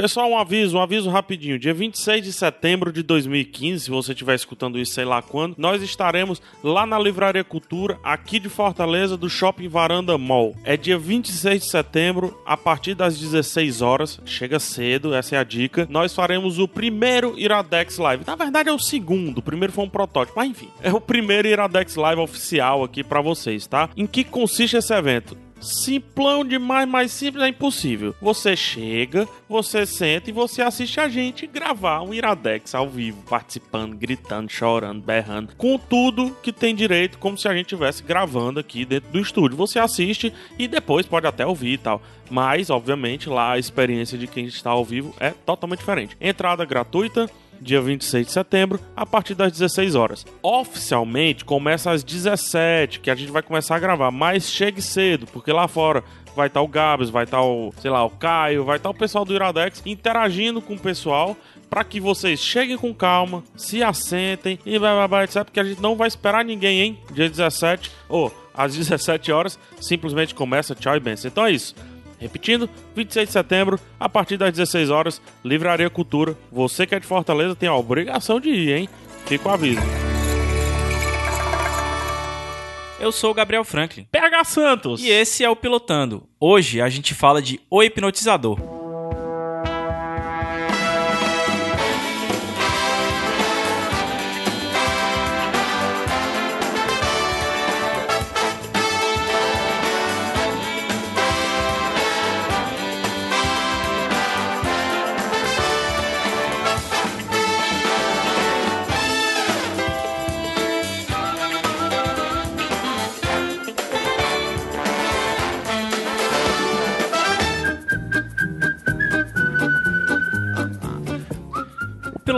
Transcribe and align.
Pessoal, 0.00 0.30
um 0.30 0.38
aviso, 0.38 0.78
um 0.78 0.80
aviso 0.80 1.10
rapidinho. 1.10 1.58
Dia 1.58 1.74
26 1.74 2.24
de 2.24 2.32
setembro 2.32 2.90
de 2.90 3.02
2015, 3.02 3.84
se 3.84 3.90
você 3.90 4.12
estiver 4.12 4.34
escutando 4.34 4.78
isso 4.78 4.94
sei 4.94 5.04
lá 5.04 5.20
quando, 5.20 5.56
nós 5.58 5.82
estaremos 5.82 6.40
lá 6.64 6.86
na 6.86 6.98
Livraria 6.98 7.44
Cultura, 7.44 7.98
aqui 8.02 8.40
de 8.40 8.48
Fortaleza, 8.48 9.14
do 9.14 9.28
Shopping 9.28 9.68
Varanda 9.68 10.16
Mall. 10.16 10.56
É 10.64 10.74
dia 10.74 10.96
26 10.96 11.64
de 11.64 11.68
setembro, 11.68 12.34
a 12.46 12.56
partir 12.56 12.94
das 12.94 13.20
16 13.20 13.82
horas. 13.82 14.18
Chega 14.24 14.58
cedo, 14.58 15.12
essa 15.14 15.36
é 15.36 15.38
a 15.38 15.44
dica. 15.44 15.86
Nós 15.90 16.14
faremos 16.14 16.58
o 16.58 16.66
primeiro 16.66 17.38
Iradex 17.38 17.98
Live. 17.98 18.24
Na 18.26 18.36
verdade 18.36 18.70
é 18.70 18.72
o 18.72 18.78
segundo, 18.78 19.36
o 19.36 19.42
primeiro 19.42 19.70
foi 19.70 19.84
um 19.84 19.90
protótipo, 19.90 20.38
mas 20.38 20.48
enfim. 20.48 20.70
É 20.82 20.90
o 20.90 21.00
primeiro 21.00 21.46
Iradex 21.46 21.96
Live 21.96 22.22
oficial 22.22 22.82
aqui 22.82 23.04
para 23.04 23.20
vocês, 23.20 23.66
tá? 23.66 23.90
Em 23.94 24.06
que 24.06 24.24
consiste 24.24 24.78
esse 24.78 24.94
evento? 24.94 25.36
Simplão 25.60 26.44
demais, 26.44 26.88
mais 26.88 27.12
simples 27.12 27.44
é 27.44 27.48
impossível. 27.48 28.14
Você 28.20 28.56
chega, 28.56 29.28
você 29.48 29.84
senta 29.84 30.30
e 30.30 30.32
você 30.32 30.62
assiste 30.62 30.98
a 30.98 31.08
gente 31.08 31.46
gravar 31.46 32.00
um 32.00 32.14
Iradex 32.14 32.74
ao 32.74 32.88
vivo, 32.88 33.22
participando, 33.28 33.94
gritando, 33.94 34.50
chorando, 34.50 35.02
berrando, 35.02 35.54
com 35.56 35.76
tudo 35.76 36.34
que 36.42 36.52
tem 36.52 36.74
direito, 36.74 37.18
como 37.18 37.36
se 37.36 37.46
a 37.46 37.52
gente 37.52 37.66
estivesse 37.66 38.02
gravando 38.02 38.58
aqui 38.58 38.84
dentro 38.86 39.10
do 39.10 39.20
estúdio. 39.20 39.56
Você 39.56 39.78
assiste 39.78 40.32
e 40.58 40.66
depois 40.66 41.04
pode 41.06 41.26
até 41.26 41.46
ouvir 41.46 41.74
e 41.74 41.78
tal. 41.78 42.00
Mas, 42.30 42.70
obviamente, 42.70 43.28
lá 43.28 43.52
a 43.52 43.58
experiência 43.58 44.16
de 44.16 44.26
quem 44.26 44.46
está 44.46 44.70
ao 44.70 44.84
vivo 44.84 45.14
é 45.20 45.30
totalmente 45.30 45.80
diferente. 45.80 46.16
Entrada 46.20 46.64
gratuita 46.64 47.28
dia 47.60 47.80
26 47.80 48.26
de 48.26 48.32
setembro, 48.32 48.80
a 48.96 49.04
partir 49.04 49.34
das 49.34 49.52
16 49.52 49.94
horas. 49.94 50.26
Oficialmente 50.42 51.44
começa 51.44 51.90
às 51.90 52.02
17, 52.02 53.00
que 53.00 53.10
a 53.10 53.14
gente 53.14 53.30
vai 53.30 53.42
começar 53.42 53.76
a 53.76 53.78
gravar, 53.78 54.10
mas 54.10 54.50
chegue 54.50 54.80
cedo, 54.80 55.26
porque 55.26 55.52
lá 55.52 55.68
fora 55.68 56.02
vai 56.34 56.46
estar 56.46 56.62
o 56.62 56.68
Gabs, 56.68 57.10
vai 57.10 57.24
estar 57.24 57.42
o, 57.42 57.72
sei 57.80 57.90
lá, 57.90 58.04
o 58.04 58.10
Caio, 58.10 58.64
vai 58.64 58.76
estar 58.76 58.90
o 58.90 58.94
pessoal 58.94 59.24
do 59.24 59.34
Iradex 59.34 59.82
interagindo 59.84 60.60
com 60.60 60.74
o 60.74 60.78
pessoal 60.78 61.36
para 61.68 61.84
que 61.84 62.00
vocês 62.00 62.40
cheguem 62.40 62.76
com 62.76 62.92
calma, 62.92 63.44
se 63.56 63.82
assentem 63.82 64.58
e 64.66 64.78
blá 64.78 64.94
blá 64.94 65.08
blá, 65.08 65.24
etc. 65.24 65.44
Porque 65.44 65.60
a 65.60 65.64
gente 65.64 65.80
não 65.80 65.94
vai 65.94 66.08
esperar 66.08 66.44
ninguém, 66.44 66.80
hein? 66.80 66.98
Dia 67.12 67.28
17 67.28 67.90
ou 68.08 68.34
às 68.52 68.74
17 68.74 69.30
horas, 69.30 69.58
simplesmente 69.80 70.34
começa. 70.34 70.74
Tchau 70.74 70.96
e 70.96 71.00
benção. 71.00 71.30
Então 71.30 71.46
é 71.46 71.52
isso. 71.52 71.74
Repetindo, 72.20 72.68
26 72.94 73.28
de 73.28 73.32
setembro, 73.32 73.80
a 73.98 74.08
partir 74.08 74.36
das 74.36 74.52
16 74.52 74.90
horas, 74.90 75.22
Livraria 75.42 75.88
Cultura. 75.88 76.36
Você 76.52 76.86
que 76.86 76.94
é 76.94 77.00
de 77.00 77.06
Fortaleza 77.06 77.56
tem 77.56 77.68
a 77.68 77.74
obrigação 77.74 78.38
de 78.38 78.50
ir, 78.50 78.76
hein? 78.76 78.88
Fica 79.24 79.48
o 79.48 79.52
aviso. 79.52 79.80
Eu 83.00 83.10
sou 83.10 83.30
o 83.30 83.34
Gabriel 83.34 83.64
Franklin. 83.64 84.06
PH 84.12 84.44
Santos! 84.44 85.02
E 85.02 85.08
esse 85.08 85.42
é 85.42 85.48
o 85.48 85.56
Pilotando. 85.56 86.28
Hoje 86.38 86.82
a 86.82 86.88
gente 86.90 87.14
fala 87.14 87.40
de 87.40 87.58
O 87.70 87.82
Hipnotizador. 87.82 88.79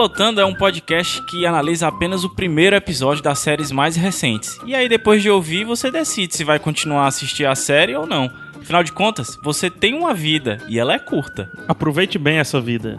Pilotando 0.03 0.41
é 0.41 0.45
um 0.45 0.53
podcast 0.53 1.23
que 1.27 1.47
analisa 1.47 1.87
apenas 1.87 2.25
o 2.25 2.29
primeiro 2.29 2.75
episódio 2.75 3.23
das 3.23 3.39
séries 3.39 3.71
mais 3.71 3.95
recentes. 3.95 4.59
E 4.67 4.75
aí, 4.75 4.89
depois 4.89 5.23
de 5.23 5.31
ouvir, 5.31 5.63
você 5.63 5.93
decide 5.93 6.35
se 6.35 6.43
vai 6.43 6.59
continuar 6.59 7.05
a 7.05 7.07
assistir 7.07 7.47
a 7.47 7.55
série 7.55 7.95
ou 7.95 8.05
não. 8.05 8.29
Afinal 8.61 8.83
de 8.83 8.91
contas, 8.91 9.39
você 9.45 9.71
tem 9.71 9.95
uma 9.95 10.13
vida 10.13 10.59
e 10.69 10.77
ela 10.77 10.95
é 10.95 10.99
curta. 10.99 11.49
Aproveite 11.69 12.19
bem 12.19 12.39
essa 12.39 12.61
vida. 12.61 12.97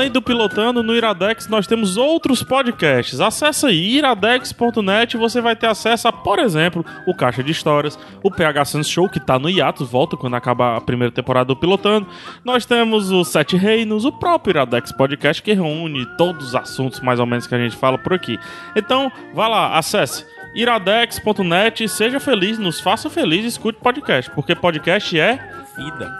Além 0.00 0.10
do 0.10 0.22
Pilotando, 0.22 0.82
no 0.82 0.96
Iradex 0.96 1.46
nós 1.46 1.66
temos 1.66 1.98
outros 1.98 2.42
podcasts. 2.42 3.20
Acesse 3.20 3.66
aí 3.66 3.98
iradex.net 3.98 5.18
você 5.18 5.42
vai 5.42 5.54
ter 5.54 5.66
acesso 5.66 6.08
a, 6.08 6.12
por 6.12 6.38
exemplo, 6.38 6.82
o 7.06 7.14
Caixa 7.14 7.42
de 7.42 7.52
Histórias, 7.52 7.98
o 8.22 8.30
PH 8.30 8.64
Sans 8.64 8.88
Show, 8.88 9.10
que 9.10 9.20
tá 9.20 9.38
no 9.38 9.50
hiatus, 9.50 9.90
volta 9.90 10.16
quando 10.16 10.36
acabar 10.36 10.74
a 10.74 10.80
primeira 10.80 11.12
temporada 11.12 11.48
do 11.48 11.54
Pilotando. 11.54 12.06
Nós 12.42 12.64
temos 12.64 13.10
o 13.10 13.22
Sete 13.24 13.58
Reinos, 13.58 14.06
o 14.06 14.12
próprio 14.12 14.52
Iradex 14.52 14.90
Podcast, 14.90 15.42
que 15.42 15.52
reúne 15.52 16.06
todos 16.16 16.46
os 16.46 16.54
assuntos 16.54 17.00
mais 17.00 17.20
ou 17.20 17.26
menos 17.26 17.46
que 17.46 17.54
a 17.54 17.58
gente 17.58 17.76
fala 17.76 17.98
por 17.98 18.14
aqui. 18.14 18.38
Então, 18.74 19.12
vá 19.34 19.48
lá, 19.48 19.76
acesse 19.76 20.24
iradex.net, 20.54 21.86
seja 21.90 22.18
feliz, 22.18 22.58
nos 22.58 22.80
faça 22.80 23.10
feliz, 23.10 23.44
escute 23.44 23.78
podcast, 23.78 24.30
porque 24.30 24.56
podcast 24.56 25.20
é 25.20 25.38
vida. 25.76 26.10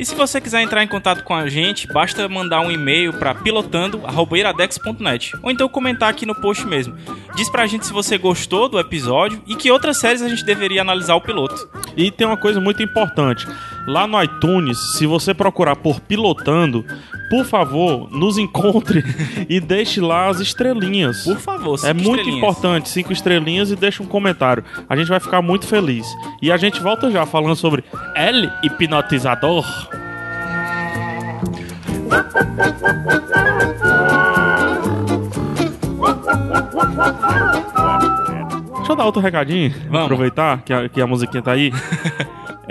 E 0.00 0.06
se 0.06 0.14
você 0.14 0.40
quiser 0.40 0.62
entrar 0.62 0.82
em 0.82 0.88
contato 0.88 1.22
com 1.22 1.34
a 1.34 1.46
gente, 1.46 1.86
basta 1.86 2.26
mandar 2.26 2.62
um 2.62 2.70
e-mail 2.70 3.12
para 3.12 3.34
pilotando@iradex.net 3.34 5.36
ou 5.42 5.50
então 5.50 5.68
comentar 5.68 6.08
aqui 6.08 6.24
no 6.24 6.34
post 6.34 6.66
mesmo. 6.66 6.96
Diz 7.36 7.50
pra 7.50 7.66
gente 7.66 7.84
se 7.84 7.92
você 7.92 8.16
gostou 8.16 8.66
do 8.66 8.80
episódio 8.80 9.42
e 9.46 9.54
que 9.54 9.70
outras 9.70 9.98
séries 9.98 10.22
a 10.22 10.28
gente 10.30 10.42
deveria 10.42 10.80
analisar 10.80 11.16
o 11.16 11.20
piloto. 11.20 11.68
E 11.98 12.10
tem 12.10 12.26
uma 12.26 12.38
coisa 12.38 12.58
muito 12.58 12.82
importante. 12.82 13.46
Lá 13.86 14.06
no 14.06 14.22
iTunes, 14.22 14.78
se 14.96 15.06
você 15.06 15.32
procurar 15.32 15.76
por 15.76 16.00
Pilotando, 16.00 16.84
por 17.30 17.44
favor, 17.44 18.10
nos 18.10 18.38
encontre 18.38 19.04
e 19.48 19.60
deixe 19.60 20.00
lá 20.00 20.28
as 20.28 20.40
estrelinhas. 20.40 21.24
Por 21.24 21.38
favor, 21.38 21.78
É 21.84 21.92
muito 21.92 22.28
importante, 22.28 22.88
cinco 22.88 23.12
estrelinhas 23.12 23.70
e 23.70 23.76
deixe 23.76 24.02
um 24.02 24.06
comentário. 24.06 24.64
A 24.88 24.96
gente 24.96 25.08
vai 25.08 25.20
ficar 25.20 25.40
muito 25.40 25.66
feliz. 25.66 26.06
E 26.42 26.50
a 26.50 26.56
gente 26.56 26.80
volta 26.80 27.10
já 27.10 27.24
falando 27.24 27.56
sobre 27.56 27.84
El 28.16 28.50
Hipnotizador. 28.62 29.64
Deixa 38.90 38.92
eu 38.92 38.96
dar 38.96 39.04
outro 39.06 39.20
recadinho, 39.22 39.72
Vamos. 39.88 40.04
aproveitar 40.04 40.62
que 40.62 40.72
a, 40.72 40.88
que 40.88 41.00
a 41.00 41.06
musiquinha 41.06 41.42
tá 41.42 41.52
aí. 41.52 41.72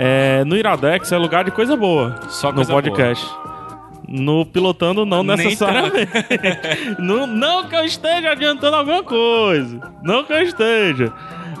É, 0.02 0.42
no 0.46 0.56
Iradex 0.56 1.12
é 1.12 1.18
lugar 1.18 1.44
de 1.44 1.50
coisa 1.50 1.76
boa 1.76 2.18
Só 2.30 2.48
no 2.48 2.54
coisa 2.54 2.72
podcast. 2.72 3.26
No 4.08 4.46
pilotando, 4.46 5.04
não 5.04 5.22
Nem 5.22 5.36
necessariamente. 5.36 6.10
não, 6.98 7.26
não 7.26 7.64
que 7.68 7.76
eu 7.76 7.84
esteja 7.84 8.30
adiantando 8.30 8.76
alguma 8.76 9.02
coisa. 9.02 9.78
Não 10.02 10.24
que 10.24 10.32
eu 10.32 10.40
esteja. 10.42 11.12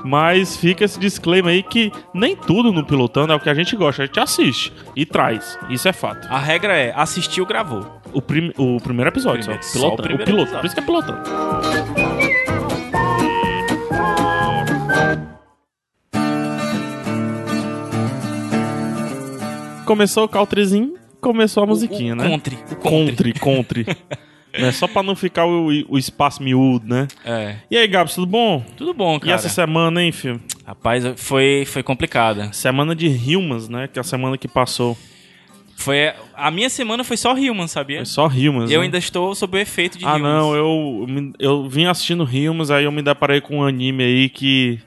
Mas 0.02 0.56
fica 0.56 0.86
esse 0.86 0.98
disclaimer 0.98 1.52
aí 1.52 1.62
que 1.62 1.92
nem 2.14 2.34
tudo 2.34 2.72
no 2.72 2.82
pilotando 2.82 3.34
é 3.34 3.36
o 3.36 3.40
que 3.40 3.50
a 3.50 3.54
gente 3.54 3.76
gosta. 3.76 4.04
A 4.04 4.06
gente 4.06 4.18
assiste 4.18 4.72
e 4.96 5.04
traz. 5.04 5.58
Isso 5.68 5.86
é 5.86 5.92
fato. 5.92 6.26
A 6.30 6.38
regra 6.38 6.72
é 6.74 6.94
assistiu, 6.96 7.44
gravou. 7.44 8.00
O, 8.10 8.22
prim- 8.22 8.54
o 8.56 8.80
primeiro 8.80 9.10
episódio, 9.10 9.40
Primeiro- 9.40 9.62
só. 9.62 9.78
só 9.80 9.88
o 9.88 9.96
Pilotando. 9.96 10.14
o, 10.14 10.24
piloto. 10.24 10.42
episódio. 10.44 10.60
Por 10.60 10.66
isso 10.66 10.74
que 10.74 10.80
é 10.80 10.84
pilotando. 10.86 12.19
Começou 19.90 20.22
o 20.22 20.28
countryzinho, 20.28 20.94
começou 21.20 21.64
a 21.64 21.66
musiquinha, 21.66 22.12
o, 22.12 22.16
né? 22.16 22.28
Country. 22.30 22.58
O 22.70 22.76
country. 22.76 23.32
Country, 23.32 23.32
country. 23.32 23.86
né? 24.56 24.70
Só 24.70 24.86
pra 24.86 25.02
não 25.02 25.16
ficar 25.16 25.46
o, 25.46 25.66
o 25.88 25.98
espaço 25.98 26.40
miúdo, 26.40 26.86
né? 26.86 27.08
É. 27.24 27.56
E 27.68 27.76
aí, 27.76 27.88
Gabs, 27.88 28.14
tudo 28.14 28.26
bom? 28.28 28.64
Tudo 28.76 28.94
bom, 28.94 29.16
E 29.16 29.20
cara. 29.20 29.32
essa 29.32 29.48
semana, 29.48 30.00
hein, 30.00 30.12
filho? 30.12 30.40
Rapaz, 30.64 31.02
foi, 31.16 31.64
foi 31.66 31.82
complicada. 31.82 32.52
Semana 32.52 32.94
de 32.94 33.08
Humans, 33.08 33.68
né? 33.68 33.88
Que 33.88 33.98
é 33.98 34.00
a 34.00 34.04
semana 34.04 34.38
que 34.38 34.46
passou. 34.46 34.96
Foi, 35.76 36.12
a 36.36 36.52
minha 36.52 36.70
semana 36.70 37.02
foi 37.02 37.16
só 37.16 37.32
Human, 37.32 37.66
sabia? 37.66 37.96
Foi 37.96 38.06
só 38.06 38.28
Humans. 38.28 38.70
Eu 38.70 38.78
né? 38.78 38.84
ainda 38.84 38.98
estou 38.98 39.34
sob 39.34 39.58
o 39.58 39.60
efeito 39.60 39.98
de 39.98 40.04
Ah, 40.04 40.14
Humans. 40.14 40.22
não, 40.22 40.54
eu, 40.54 41.06
eu 41.40 41.68
vim 41.68 41.86
assistindo 41.86 42.22
Humans, 42.22 42.70
aí 42.70 42.84
eu 42.84 42.92
me 42.92 43.02
deparei 43.02 43.40
com 43.40 43.56
um 43.56 43.64
anime 43.64 44.04
aí 44.04 44.28
que. 44.28 44.78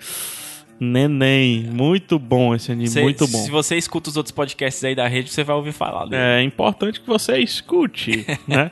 Neném. 0.83 1.63
Muito 1.71 2.19
bom 2.19 2.53
esse 2.53 2.71
anime, 2.71 2.89
Cê- 2.89 3.01
muito 3.01 3.27
bom. 3.27 3.37
Se 3.39 3.49
você 3.49 3.77
escuta 3.77 4.09
os 4.09 4.17
outros 4.17 4.31
podcasts 4.31 4.83
aí 4.83 4.93
da 4.93 5.07
rede, 5.07 5.31
você 5.31 5.43
vai 5.43 5.55
ouvir 5.55 5.71
falar 5.71 6.05
dele. 6.05 6.21
É 6.21 6.41
importante 6.43 6.99
que 6.99 7.07
você 7.07 7.37
escute, 7.39 8.25
né? 8.47 8.69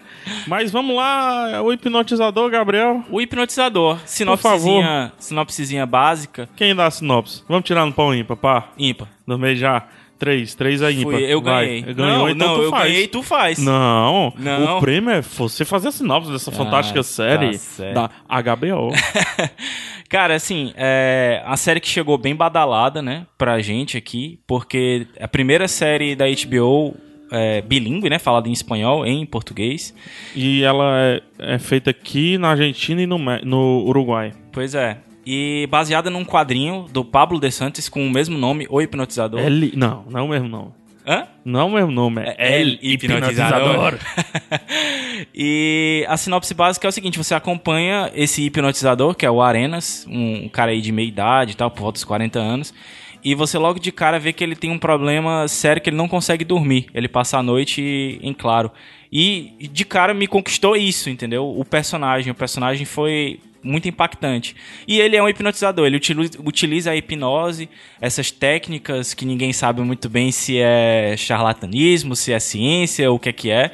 Mas 0.47 0.71
vamos 0.71 0.95
lá, 0.95 1.61
o 1.63 1.71
hipnotizador, 1.71 2.49
Gabriel. 2.49 3.03
O 3.09 3.21
hipnotizador, 3.21 3.97
sinopsezinha, 4.05 5.11
sinopsezinha 5.17 5.85
básica, 5.85 6.49
Quem 6.55 6.75
dá 6.75 6.87
a 6.87 6.91
sinopse? 6.91 7.43
Vamos 7.47 7.63
tirar 7.65 7.85
no 7.85 7.93
pão 7.93 8.13
ímpar, 8.13 8.35
pá? 8.37 8.69
ímpar. 8.77 9.07
No 9.25 9.37
meio 9.37 9.55
já. 9.55 9.85
Três, 10.19 10.53
três 10.53 10.83
é 10.83 10.91
ímpar. 10.91 11.19
Eu 11.19 11.41
Vai. 11.41 11.65
ganhei. 11.65 11.81
Ganhou, 11.95 12.17
não, 12.19 12.29
então 12.29 12.47
não, 12.49 12.55
tu 12.57 12.61
eu 12.61 12.69
faz. 12.69 12.83
ganhei, 12.91 13.07
tu 13.07 13.23
faz. 13.23 13.57
Não, 13.57 14.31
Não. 14.37 14.77
o 14.77 14.79
prêmio 14.79 15.09
é 15.09 15.19
você 15.19 15.65
fazer 15.65 15.87
a 15.87 15.91
sinopse 15.91 16.31
dessa 16.31 16.51
fantástica 16.51 17.01
série 17.01 17.57
tá 17.91 18.07
da 18.39 18.55
HBO. 18.55 18.91
Cara, 20.11 20.35
assim, 20.35 20.73
é 20.75 21.41
a 21.45 21.55
série 21.55 21.79
que 21.79 21.87
chegou 21.87 22.17
bem 22.17 22.35
badalada, 22.35 23.01
né, 23.01 23.25
pra 23.37 23.61
gente 23.61 23.97
aqui, 23.97 24.41
porque 24.45 25.07
é 25.15 25.23
a 25.23 25.27
primeira 25.27 25.69
série 25.69 26.17
da 26.17 26.25
HBO 26.25 26.93
é, 27.31 27.61
bilíngue, 27.61 28.09
né, 28.09 28.19
falada 28.19 28.49
em 28.49 28.51
espanhol, 28.51 29.05
em 29.05 29.25
português. 29.25 29.95
e 30.35 30.63
ela 30.63 30.99
é, 30.99 31.21
é 31.53 31.57
feita 31.57 31.91
aqui 31.91 32.37
na 32.37 32.49
Argentina 32.49 33.01
e 33.01 33.07
no, 33.07 33.17
no 33.17 33.85
Uruguai. 33.87 34.33
Pois 34.51 34.75
é. 34.75 34.97
E 35.25 35.65
baseada 35.71 36.09
num 36.09 36.25
quadrinho 36.25 36.87
do 36.91 37.05
Pablo 37.05 37.39
De 37.39 37.49
Santos 37.49 37.87
com 37.87 38.05
o 38.05 38.11
mesmo 38.11 38.37
nome, 38.37 38.67
O 38.69 38.81
Hipnotizador. 38.81 39.39
L... 39.39 39.71
Não, 39.77 40.03
não 40.09 40.19
é 40.19 40.23
o 40.23 40.27
mesmo 40.27 40.49
nome. 40.49 40.73
Hã? 41.05 41.27
Não 41.43 41.59
é 41.59 41.63
o 41.63 41.69
mesmo 41.69 41.91
nome, 41.91 42.21
é, 42.21 42.35
É 42.37 42.61
El 42.61 42.69
El 42.69 42.77
Hipnotizador. 42.81 43.97
e 45.33 46.05
a 46.07 46.15
sinopse 46.15 46.53
básica 46.53 46.87
é 46.87 46.89
o 46.89 46.91
seguinte: 46.91 47.17
você 47.17 47.33
acompanha 47.33 48.11
esse 48.13 48.43
hipnotizador, 48.43 49.15
que 49.15 49.25
é 49.25 49.31
o 49.31 49.41
Arenas, 49.41 50.05
um 50.09 50.47
cara 50.49 50.71
aí 50.71 50.81
de 50.81 50.91
meia 50.91 51.07
idade 51.07 51.53
e 51.53 51.55
tal, 51.55 51.71
por 51.71 51.81
volta 51.81 51.95
dos 51.95 52.03
40 52.03 52.39
anos. 52.39 52.73
E 53.23 53.35
você 53.35 53.57
logo 53.57 53.79
de 53.79 53.91
cara 53.91 54.19
vê 54.19 54.33
que 54.33 54.43
ele 54.43 54.55
tem 54.55 54.71
um 54.71 54.79
problema 54.79 55.47
sério 55.47 55.81
que 55.81 55.89
ele 55.89 55.97
não 55.97 56.07
consegue 56.07 56.43
dormir. 56.43 56.87
Ele 56.93 57.07
passa 57.07 57.37
a 57.37 57.43
noite 57.43 58.19
em 58.21 58.33
claro. 58.33 58.71
E 59.11 59.69
de 59.71 59.85
cara 59.85 60.13
me 60.13 60.25
conquistou 60.25 60.75
isso, 60.75 61.09
entendeu? 61.09 61.47
O 61.47 61.63
personagem. 61.63 62.31
O 62.31 62.35
personagem 62.35 62.85
foi 62.85 63.39
muito 63.63 63.87
impactante. 63.87 64.55
E 64.87 64.99
ele 64.99 65.15
é 65.15 65.23
um 65.23 65.29
hipnotizador, 65.29 65.85
ele 65.85 65.99
utiliza, 66.39 66.91
a 66.91 66.95
hipnose, 66.95 67.69
essas 67.99 68.31
técnicas 68.31 69.13
que 69.13 69.25
ninguém 69.25 69.53
sabe 69.53 69.81
muito 69.81 70.09
bem 70.09 70.31
se 70.31 70.57
é 70.57 71.15
charlatanismo, 71.17 72.15
se 72.15 72.33
é 72.33 72.39
ciência, 72.39 73.11
o 73.11 73.19
que 73.19 73.29
é 73.29 73.33
que 73.33 73.49
é. 73.51 73.71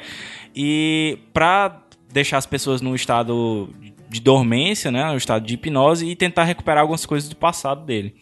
E 0.54 1.18
pra 1.32 1.82
deixar 2.12 2.38
as 2.38 2.46
pessoas 2.46 2.80
num 2.80 2.94
estado 2.94 3.68
de 4.08 4.20
dormência, 4.20 4.90
né, 4.90 5.10
um 5.10 5.16
estado 5.16 5.46
de 5.46 5.54
hipnose 5.54 6.06
e 6.06 6.16
tentar 6.16 6.44
recuperar 6.44 6.80
algumas 6.80 7.04
coisas 7.04 7.28
do 7.28 7.36
passado 7.36 7.84
dele. 7.84 8.14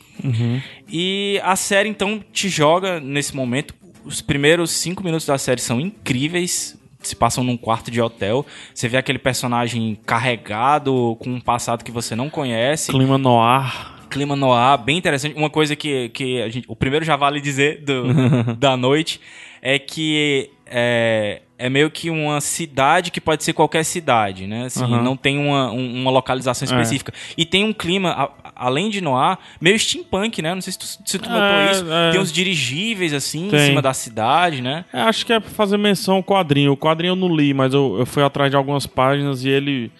E 0.88 1.40
a 1.44 1.54
série 1.54 1.88
então 1.88 2.22
te 2.32 2.48
joga 2.48 3.00
nesse 3.00 3.34
momento. 3.34 3.74
Os 4.04 4.20
primeiros 4.20 4.70
cinco 4.70 5.02
minutos 5.02 5.26
da 5.26 5.38
série 5.38 5.60
são 5.60 5.80
incríveis. 5.80 6.76
Se 7.00 7.14
passam 7.14 7.44
num 7.44 7.56
quarto 7.56 7.90
de 7.90 8.00
hotel. 8.00 8.44
Você 8.74 8.88
vê 8.88 8.96
aquele 8.96 9.18
personagem 9.18 9.98
carregado 10.06 11.16
com 11.20 11.30
um 11.30 11.40
passado 11.40 11.84
que 11.84 11.90
você 11.92 12.14
não 12.16 12.28
conhece. 12.30 12.90
Clima 12.90 13.18
no 13.18 13.40
ar. 13.40 14.06
Clima 14.10 14.36
no 14.36 14.52
ar, 14.52 14.78
bem 14.78 14.96
interessante. 14.96 15.36
Uma 15.36 15.50
coisa 15.50 15.74
que, 15.76 16.08
que 16.10 16.40
a 16.40 16.48
gente, 16.48 16.64
o 16.68 16.76
primeiro 16.76 17.04
já 17.04 17.16
vale 17.16 17.40
dizer 17.40 17.82
do, 17.84 18.54
da 18.56 18.76
noite 18.76 19.20
é 19.60 19.78
que 19.80 20.48
é, 20.64 21.42
é 21.58 21.68
meio 21.68 21.90
que 21.90 22.08
uma 22.08 22.40
cidade 22.40 23.10
que 23.10 23.20
pode 23.20 23.42
ser 23.42 23.52
qualquer 23.52 23.84
cidade, 23.84 24.46
né? 24.46 24.66
Assim, 24.66 24.84
Aham. 24.84 25.02
Não 25.02 25.16
tem 25.16 25.38
uma, 25.38 25.70
um- 25.72 26.02
uma 26.02 26.10
localização 26.10 26.64
específica. 26.66 27.12
E 27.36 27.44
tem 27.44 27.64
um 27.64 27.72
clima, 27.72 28.30
além 28.56 28.88
de 28.90 29.00
noir, 29.00 29.38
meio 29.60 29.78
steampunk, 29.78 30.40
né? 30.42 30.54
Não 30.54 30.62
sei 30.62 30.72
se 30.72 30.78
tu, 30.78 30.84
se 30.86 31.18
tu 31.18 31.28
notou 31.28 31.44
É, 31.44 31.70
isso. 31.72 31.92
é. 31.92 32.10
Tem 32.12 32.20
uns 32.20 32.32
dirigíveis, 32.32 33.12
assim, 33.12 33.46
em 33.46 33.50
Tem. 33.50 33.66
cima 33.68 33.82
da 33.82 33.92
cidade, 33.92 34.62
né? 34.62 34.84
É, 34.92 35.00
acho 35.02 35.24
que 35.26 35.32
é 35.32 35.38
pra 35.38 35.50
fazer 35.50 35.76
menção 35.76 36.16
ao 36.16 36.22
quadrinho. 36.24 36.72
O 36.72 36.76
quadrinho 36.76 37.12
eu 37.12 37.16
não 37.16 37.34
li, 37.34 37.52
mas 37.54 37.74
eu, 37.74 37.96
eu 37.98 38.06
fui 38.06 38.22
atrás 38.22 38.50
de 38.50 38.56
algumas 38.56 38.86
páginas 38.86 39.44
e 39.44 39.48
ele. 39.48 39.92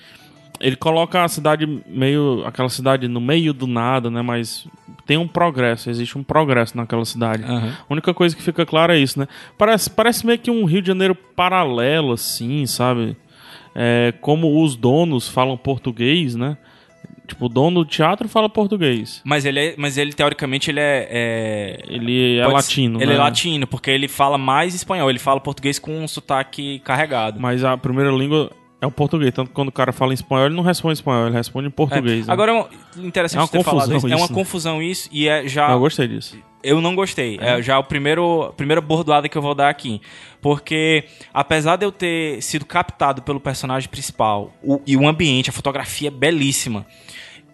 Ele 0.58 0.74
coloca 0.74 1.22
a 1.22 1.28
cidade 1.28 1.66
meio. 1.86 2.42
aquela 2.46 2.70
cidade 2.70 3.06
no 3.08 3.20
meio 3.20 3.52
do 3.52 3.66
nada, 3.66 4.10
né? 4.10 4.22
Mas 4.22 4.66
tem 5.04 5.18
um 5.18 5.28
progresso, 5.28 5.90
existe 5.90 6.16
um 6.16 6.22
progresso 6.24 6.74
naquela 6.76 7.04
cidade. 7.04 7.42
Aham. 7.44 7.74
A 7.88 7.92
única 7.92 8.14
coisa 8.14 8.34
que 8.34 8.42
fica 8.42 8.64
clara 8.64 8.96
é 8.96 8.98
isso, 8.98 9.18
né? 9.20 9.28
Parece, 9.58 9.90
parece 9.90 10.24
meio 10.26 10.38
que 10.38 10.50
um 10.50 10.64
Rio 10.64 10.80
de 10.80 10.88
Janeiro 10.88 11.14
paralelo, 11.14 12.12
assim, 12.12 12.64
sabe? 12.64 13.14
É, 13.74 14.14
como 14.22 14.62
os 14.64 14.74
donos 14.74 15.28
falam 15.28 15.56
português, 15.58 16.34
né? 16.34 16.56
Tipo, 17.26 17.46
o 17.46 17.48
dono 17.48 17.84
do 17.84 17.88
teatro 17.90 18.28
fala 18.28 18.48
português. 18.48 19.20
Mas 19.24 19.44
ele, 19.44 19.60
é, 19.60 19.74
mas 19.76 19.98
ele 19.98 20.12
teoricamente, 20.12 20.70
ele 20.70 20.80
é... 20.80 21.08
é- 21.10 21.80
Ele 21.88 22.38
é 22.38 22.46
latino, 22.46 22.98
Ele 23.00 23.06
né? 23.10 23.14
é 23.14 23.18
latino, 23.18 23.66
porque 23.66 23.90
ele 23.90 24.08
fala 24.08 24.38
mais 24.38 24.74
espanhol. 24.74 25.10
Ele 25.10 25.18
fala 25.18 25.40
português 25.40 25.78
com 25.78 25.98
um 26.02 26.08
sotaque 26.08 26.78
carregado. 26.80 27.40
Mas 27.40 27.64
a 27.64 27.76
primeira 27.76 28.10
língua 28.10 28.50
é 28.80 28.86
o 28.86 28.90
português. 28.90 29.32
Tanto 29.34 29.48
que 29.48 29.54
quando 29.54 29.68
o 29.68 29.72
cara 29.72 29.92
fala 29.92 30.12
em 30.12 30.14
espanhol, 30.14 30.46
ele 30.46 30.54
não 30.54 30.62
responde 30.62 30.92
em 30.92 30.94
espanhol, 30.94 31.26
ele 31.26 31.34
responde 31.36 31.68
em 31.68 31.70
português. 31.70 32.24
É. 32.24 32.26
né? 32.28 32.32
Agora, 32.32 32.52
é 32.52 32.54
um- 32.54 33.04
interessante 33.06 33.38
É 33.38 33.40
uma 33.42 33.46
você 33.46 33.58
ter 33.58 33.64
falado 33.64 33.88
confusão 33.90 33.96
isso. 33.98 34.14
É 34.14 34.16
uma 34.16 34.28
né? 34.28 34.34
confusão 34.34 34.82
isso 34.82 35.08
e 35.12 35.28
é 35.28 35.46
já... 35.48 35.70
Eu 35.70 35.78
gostei 35.80 36.06
disso. 36.08 36.36
Eu 36.62 36.80
não 36.80 36.96
gostei. 36.96 37.38
É, 37.40 37.62
já 37.62 37.78
o 37.78 37.84
primeiro, 37.84 38.42
a 38.42 38.52
primeira 38.52 38.80
bordoada 38.80 39.28
que 39.28 39.38
eu 39.38 39.42
vou 39.42 39.54
dar 39.54 39.68
aqui. 39.68 40.00
Porque, 40.40 41.04
apesar 41.32 41.76
de 41.76 41.86
eu 41.86 41.92
ter 41.92 42.42
sido 42.42 42.64
captado 42.64 43.22
pelo 43.22 43.38
personagem 43.38 43.88
principal 43.88 44.52
o- 44.62 44.80
e 44.86 44.96
o 44.96 45.06
ambiente, 45.06 45.48
a 45.48 45.52
fotografia 45.52 46.08
é 46.08 46.10
belíssima, 46.10 46.84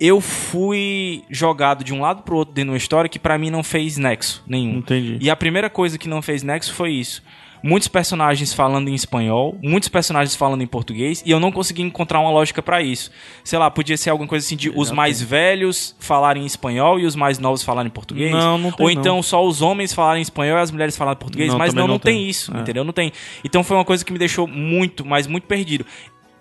eu 0.01 0.21
fui 0.21 1.23
jogado 1.31 1.85
de 1.85 1.93
um 1.95 2.01
lado 2.01 2.23
pro 2.23 2.37
outro 2.37 2.55
dentro 2.55 2.69
de 2.69 2.73
uma 2.73 2.77
história 2.79 3.09
que 3.09 3.19
pra 3.19 3.37
mim 3.39 3.51
não 3.51 3.63
fez 3.63 3.97
nexo 3.99 4.43
nenhum. 4.47 4.79
Entendi. 4.79 5.19
E 5.21 5.31
a 5.31 5.37
primeira 5.37 5.69
coisa 5.71 5.99
que 5.99 6.09
não 6.09 6.21
fez 6.23 6.43
nexo 6.43 6.73
foi 6.75 6.93
isso. 6.93 7.23
Muitos 7.63 7.87
personagens 7.89 8.53
falando 8.53 8.89
em 8.89 8.95
espanhol, 8.95 9.57
muitos 9.63 9.89
personagens 9.89 10.35
falando 10.35 10.63
em 10.63 10.67
português, 10.67 11.23
e 11.25 11.31
eu 11.31 11.39
não 11.39 11.53
consegui 11.53 11.83
encontrar 11.83 12.19
uma 12.21 12.31
lógica 12.31 12.61
pra 12.61 12.83
isso. 12.83 13.11
Sei 13.45 13.59
lá, 13.59 13.71
podia 13.71 13.97
ser 13.97 14.11
alguma 14.11 14.29
coisa 14.29 14.45
assim 14.45 14.57
de 14.57 14.71
os 14.75 14.91
mais 14.91 15.23
velhos 15.23 15.95
falarem 16.01 16.43
em 16.43 16.47
espanhol 16.47 16.99
e 16.99 17.07
os 17.07 17.15
mais 17.15 17.39
novos 17.39 17.63
falarem 17.63 17.89
em 17.89 17.93
português. 17.93 18.33
Não, 18.33 18.59
não 18.59 18.73
tem, 18.73 18.87
Ou 18.87 18.93
não. 18.93 19.01
então 19.01 19.23
só 19.23 19.45
os 19.47 19.63
homens 19.63 19.93
falarem 19.93 20.21
em 20.21 20.23
espanhol 20.23 20.59
e 20.59 20.61
as 20.61 20.71
mulheres 20.71 20.97
falarem 20.97 21.19
português, 21.19 21.51
Não, 21.51 21.59
mas 21.59 21.73
não, 21.73 21.83
não 21.83 21.95
não 21.95 21.99
tem, 21.99 22.17
tem. 22.19 22.29
isso, 22.29 22.55
É. 22.57 22.61
entendeu? 22.61 22.83
Não 22.85 22.93
tem. 22.93 23.13
Então 23.45 23.63
foi 23.63 23.77
uma 23.77 23.85
coisa 23.85 24.05
que 24.05 24.13
me 24.13 24.19
deixou 24.19 24.47
muito, 24.49 25.05
mas 25.05 25.27
muito 25.27 25.47
perdido. 25.47 25.87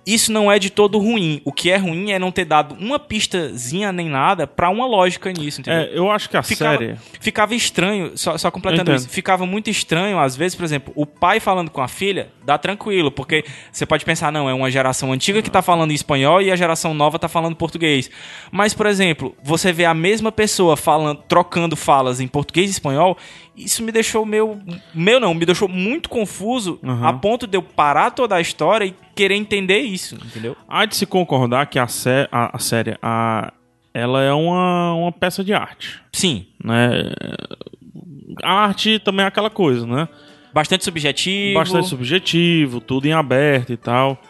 Isso 0.06 0.31
não 0.31 0.51
é 0.51 0.57
de 0.57 0.69
todo 0.69 0.98
ruim. 0.98 1.42
O 1.45 1.51
que 1.51 1.69
é 1.69 1.77
ruim 1.77 2.12
é 2.12 2.18
não 2.18 2.31
ter 2.31 2.45
dado 2.45 2.75
uma 2.80 2.98
pistazinha 2.98 3.92
nem 3.92 4.09
nada 4.09 4.48
pra 4.48 4.69
uma 4.69 4.86
lógica 4.86 5.31
nisso, 5.31 5.62
entendeu? 5.62 5.81
É, 5.81 5.98
eu 5.98 6.09
acho 6.09 6.30
que 6.30 6.36
a 6.36 6.42
ficava, 6.42 6.77
série. 6.77 6.95
ficava 7.19 7.53
estranho, 7.53 8.18
só, 8.18 8.38
só 8.38 8.50
completando 8.50 8.94
isso, 8.94 9.07
ficava 9.07 9.45
muito 9.45 9.69
estranho, 9.69 10.19
às 10.19 10.36
vezes, 10.36 10.56
por 10.56 10.63
exemplo, 10.63 10.92
o 10.95 11.06
pai 11.06 11.39
falando 11.39 11.69
com 11.69 11.81
a 11.81 11.88
filha, 11.88 12.30
dá 12.44 12.57
tranquilo, 12.57 13.12
porque 13.12 13.45
você 13.71 13.86
pode 13.86 14.03
pensar, 14.03 14.31
não, 14.31 14.50
é 14.50 14.53
uma 14.53 14.71
geração 14.71 15.12
antiga 15.12 15.42
que 15.42 15.50
tá 15.51 15.62
falando 15.62 15.92
em 15.92 15.95
espanhol 15.95 16.42
e 16.42 16.51
a 16.51 16.56
geração 16.56 16.94
nova 16.94 17.19
tá 17.19 17.27
falando 17.27 17.56
português. 17.56 18.09
Mas, 18.51 18.74
por 18.74 18.88
exemplo, 18.88 19.36
você 19.44 19.71
vê 19.71 19.86
a 19.86 19.94
mesma 19.94 20.31
pessoa 20.31 20.75
falando, 20.75 21.21
trocando 21.27 21.75
falas 21.75 22.19
em 22.19 22.27
português 22.27 22.69
e 22.69 22.74
espanhol, 22.74 23.18
isso 23.56 23.83
me 23.83 23.92
deixou 23.92 24.25
meu. 24.25 24.59
Meu 24.94 25.19
não, 25.19 25.33
me 25.33 25.45
deixou 25.45 25.68
muito 25.68 26.09
confuso 26.09 26.80
Uhum. 26.83 27.06
a 27.06 27.13
ponto 27.13 27.45
de 27.45 27.57
eu 27.57 27.62
parar 27.62 28.12
toda 28.12 28.36
a 28.36 28.42
história 28.42 28.86
e 28.86 28.95
querer 29.15 29.36
entender 29.36 29.80
isso, 29.80 30.15
entendeu? 30.15 30.55
Há 30.67 30.86
de 30.86 30.96
se 30.96 31.05
concordar 31.05 31.65
que 31.67 31.77
a, 31.77 31.88
sé 31.88 32.27
a, 32.31 32.55
a 32.55 32.60
série. 32.60 32.98
A, 33.01 33.51
ela 33.93 34.22
é 34.24 34.31
uma, 34.31 34.93
uma 34.93 35.12
peça 35.12 35.43
de 35.43 35.53
arte. 35.53 36.01
Sim. 36.13 36.46
Né? 36.63 37.12
A 38.43 38.53
arte 38.65 39.00
também 39.00 39.25
é 39.25 39.27
aquela 39.27 39.50
coisa, 39.50 39.86
né? 39.86 40.08
Bastante 40.53 40.84
subjetivo. 40.84 41.60
Bastante 41.60 41.88
subjetivo, 41.88 42.79
tudo 42.81 43.05
em 43.05 43.13
aberto 43.13 43.72
e 43.74 43.77
tal. 43.77 44.22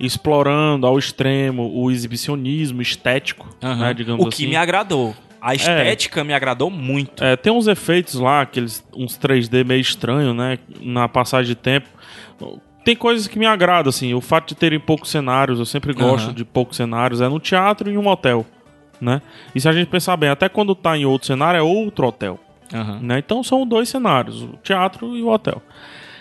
Explorando 0.00 0.86
ao 0.86 0.98
extremo 0.98 1.70
o 1.74 1.90
exibicionismo 1.90 2.82
estético, 2.82 3.48
Aham. 3.62 3.76
né, 3.80 3.94
digamos 3.94 4.24
o 4.24 4.28
assim. 4.28 4.44
que 4.44 4.48
me 4.48 4.56
agradou. 4.56 5.14
A 5.42 5.56
estética 5.56 6.22
me 6.22 6.32
agradou 6.32 6.70
muito. 6.70 7.22
É, 7.22 7.34
tem 7.34 7.52
uns 7.52 7.66
efeitos 7.66 8.14
lá, 8.14 8.42
aqueles 8.42 8.84
uns 8.94 9.18
3D 9.18 9.64
meio 9.64 9.80
estranho, 9.80 10.32
né? 10.32 10.56
Na 10.80 11.08
passagem 11.08 11.48
de 11.48 11.56
tempo. 11.56 11.88
Tem 12.84 12.94
coisas 12.94 13.26
que 13.26 13.38
me 13.38 13.46
agradam, 13.46 13.90
assim. 13.90 14.14
O 14.14 14.20
fato 14.20 14.48
de 14.48 14.54
terem 14.54 14.78
poucos 14.78 15.10
cenários, 15.10 15.58
eu 15.58 15.64
sempre 15.64 15.92
gosto 15.92 16.26
Aham. 16.26 16.34
de 16.34 16.44
poucos 16.44 16.76
cenários. 16.76 17.20
É 17.20 17.28
no 17.28 17.40
teatro 17.40 17.90
e 17.90 17.94
em 17.94 17.96
um 17.96 18.06
hotel, 18.06 18.46
né? 19.00 19.20
E 19.52 19.60
se 19.60 19.68
a 19.68 19.72
gente 19.72 19.88
pensar 19.88 20.16
bem, 20.16 20.30
até 20.30 20.48
quando 20.48 20.76
tá 20.76 20.96
em 20.96 21.04
outro 21.04 21.26
cenário, 21.26 21.58
é 21.58 21.62
outro 21.62 22.06
hotel. 22.06 22.38
Aham. 22.72 23.00
Né? 23.02 23.18
Então 23.18 23.42
são 23.42 23.66
dois 23.66 23.88
cenários, 23.88 24.42
o 24.42 24.58
teatro 24.62 25.16
e 25.16 25.22
o 25.22 25.28
hotel. 25.28 25.60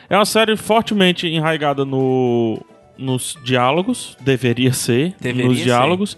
É 0.10 0.18
uma 0.18 0.26
série 0.26 0.58
fortemente 0.58 1.28
enraigada 1.28 1.86
no, 1.86 2.60
nos 2.98 3.38
diálogos, 3.44 4.18
deveria 4.20 4.74
ser, 4.74 5.16
Deveria 5.20 5.48
nos 5.48 5.60
ser. 5.60 6.18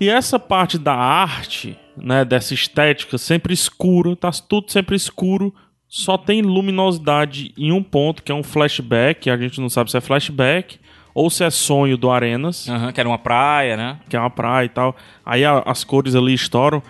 E 0.00 0.08
essa 0.08 0.38
parte 0.38 0.76
da 0.78 0.94
arte, 0.94 1.76
né, 1.96 2.24
dessa 2.24 2.52
estética 2.54 3.16
sempre 3.18 3.54
escura, 3.54 4.14
tá 4.16 4.30
tudo 4.32 4.70
sempre 4.70 4.96
escuro, 4.96 5.54
só 5.88 6.18
tem 6.18 6.42
luminosidade 6.42 7.52
em 7.56 7.70
um 7.72 7.82
ponto, 7.82 8.22
que 8.22 8.32
é 8.32 8.34
um 8.34 8.42
flashback, 8.42 9.30
a 9.30 9.36
gente 9.36 9.60
não 9.60 9.68
sabe 9.68 9.90
se 9.90 9.96
é 9.96 10.00
flashback 10.00 10.78
ou 11.14 11.30
se 11.30 11.44
é 11.44 11.50
sonho 11.50 11.96
do 11.96 12.10
Arenas 12.10 12.68
Aham, 12.68 12.90
que 12.92 12.98
era 12.98 13.08
uma 13.08 13.18
praia, 13.18 13.76
né? 13.76 13.98
que 14.08 14.16
é 14.16 14.20
uma 14.20 14.30
praia 14.30 14.66
e 14.66 14.68
tal. 14.68 14.96
Aí 15.24 15.44
a- 15.44 15.62
as 15.64 15.84
cores 15.84 16.16
ali 16.16 16.34
estouram. 16.34 16.82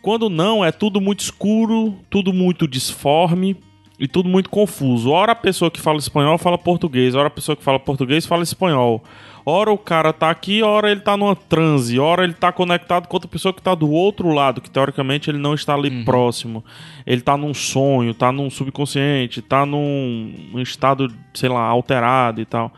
Quando 0.00 0.28
não, 0.30 0.64
é 0.64 0.72
tudo 0.72 1.00
muito 1.00 1.20
escuro, 1.20 1.94
tudo 2.10 2.32
muito 2.32 2.66
disforme. 2.68 3.56
e 3.96 4.08
tudo 4.08 4.28
muito 4.28 4.50
confuso. 4.50 5.08
Ora 5.10 5.30
a 5.32 5.36
pessoa 5.36 5.70
que 5.70 5.80
fala 5.80 5.98
espanhol 5.98 6.36
fala 6.36 6.58
português, 6.58 7.14
ora 7.14 7.28
a 7.28 7.30
pessoa 7.30 7.54
que 7.54 7.62
fala 7.62 7.78
português 7.78 8.26
fala 8.26 8.42
espanhol. 8.42 9.04
Ora 9.46 9.70
o 9.70 9.76
cara 9.76 10.10
tá 10.10 10.30
aqui, 10.30 10.62
ora 10.62 10.90
ele 10.90 11.00
tá 11.00 11.16
numa 11.18 11.36
transe, 11.36 11.98
ora 11.98 12.24
ele 12.24 12.32
tá 12.32 12.50
conectado 12.50 13.06
com 13.06 13.14
outra 13.16 13.28
pessoa 13.28 13.52
que 13.52 13.60
tá 13.60 13.74
do 13.74 13.90
outro 13.90 14.30
lado, 14.32 14.60
que 14.60 14.70
teoricamente 14.70 15.28
ele 15.30 15.36
não 15.36 15.52
está 15.52 15.74
ali 15.74 15.90
Uhum. 15.90 16.04
próximo. 16.04 16.64
Ele 17.06 17.20
tá 17.20 17.36
num 17.36 17.52
sonho, 17.52 18.14
tá 18.14 18.32
num 18.32 18.48
subconsciente, 18.48 19.42
tá 19.42 19.66
num, 19.66 20.32
num 20.50 20.60
estado, 20.62 21.12
sei 21.34 21.50
lá, 21.50 21.60
alterado 21.60 22.40
e 22.40 22.46
tal. 22.46 22.72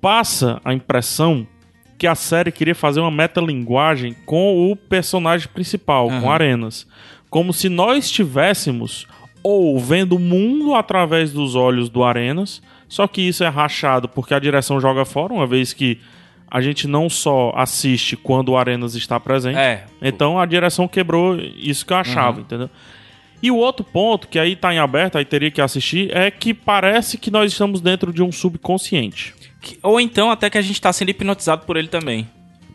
Passa 0.00 0.60
a 0.64 0.72
impressão 0.72 1.46
que 1.98 2.06
a 2.06 2.14
série 2.14 2.50
queria 2.50 2.74
fazer 2.74 3.00
uma 3.00 3.10
metalinguagem 3.10 4.16
com 4.24 4.70
o 4.70 4.74
personagem 4.74 5.48
principal, 5.52 6.08
com 6.08 6.14
Aham. 6.14 6.30
Arenas. 6.32 6.86
Como 7.28 7.52
se 7.52 7.68
nós 7.68 8.06
estivéssemos 8.06 9.06
ou 9.42 9.78
vendo 9.78 10.16
o 10.16 10.18
mundo 10.18 10.74
através 10.74 11.30
dos 11.32 11.54
olhos 11.54 11.90
do 11.90 12.02
Arenas, 12.02 12.62
só 12.90 13.06
que 13.06 13.22
isso 13.22 13.42
é 13.42 13.48
rachado 13.48 14.06
porque 14.08 14.34
a 14.34 14.38
direção 14.38 14.78
joga 14.80 15.04
fora, 15.06 15.32
uma 15.32 15.46
vez 15.46 15.72
que 15.72 15.98
a 16.50 16.60
gente 16.60 16.86
não 16.88 17.08
só 17.08 17.52
assiste 17.56 18.16
quando 18.16 18.48
o 18.50 18.58
Arenas 18.58 18.94
está 18.96 19.18
presente. 19.20 19.56
É. 19.56 19.84
Então 20.02 20.38
a 20.38 20.44
direção 20.44 20.86
quebrou 20.88 21.36
isso 21.56 21.86
que 21.86 21.92
eu 21.92 21.96
achava, 21.96 22.38
Uhum. 22.38 22.42
entendeu? 22.42 22.70
E 23.42 23.50
o 23.50 23.56
outro 23.56 23.84
ponto, 23.84 24.26
que 24.28 24.38
aí 24.38 24.54
tá 24.56 24.74
em 24.74 24.78
aberto, 24.78 25.16
aí 25.16 25.24
teria 25.24 25.50
que 25.50 25.60
assistir, 25.62 26.14
é 26.14 26.30
que 26.30 26.52
parece 26.52 27.16
que 27.16 27.30
nós 27.30 27.52
estamos 27.52 27.80
dentro 27.80 28.12
de 28.12 28.22
um 28.22 28.30
subconsciente. 28.32 29.32
Que- 29.62 29.78
Ou 29.82 29.98
então 30.00 30.30
até 30.30 30.50
que 30.50 30.58
a 30.58 30.62
gente 30.62 30.80
tá 30.80 30.92
sendo 30.92 31.10
hipnotizado 31.10 31.64
por 31.64 31.76
ele 31.76 31.88
também. 31.88 32.28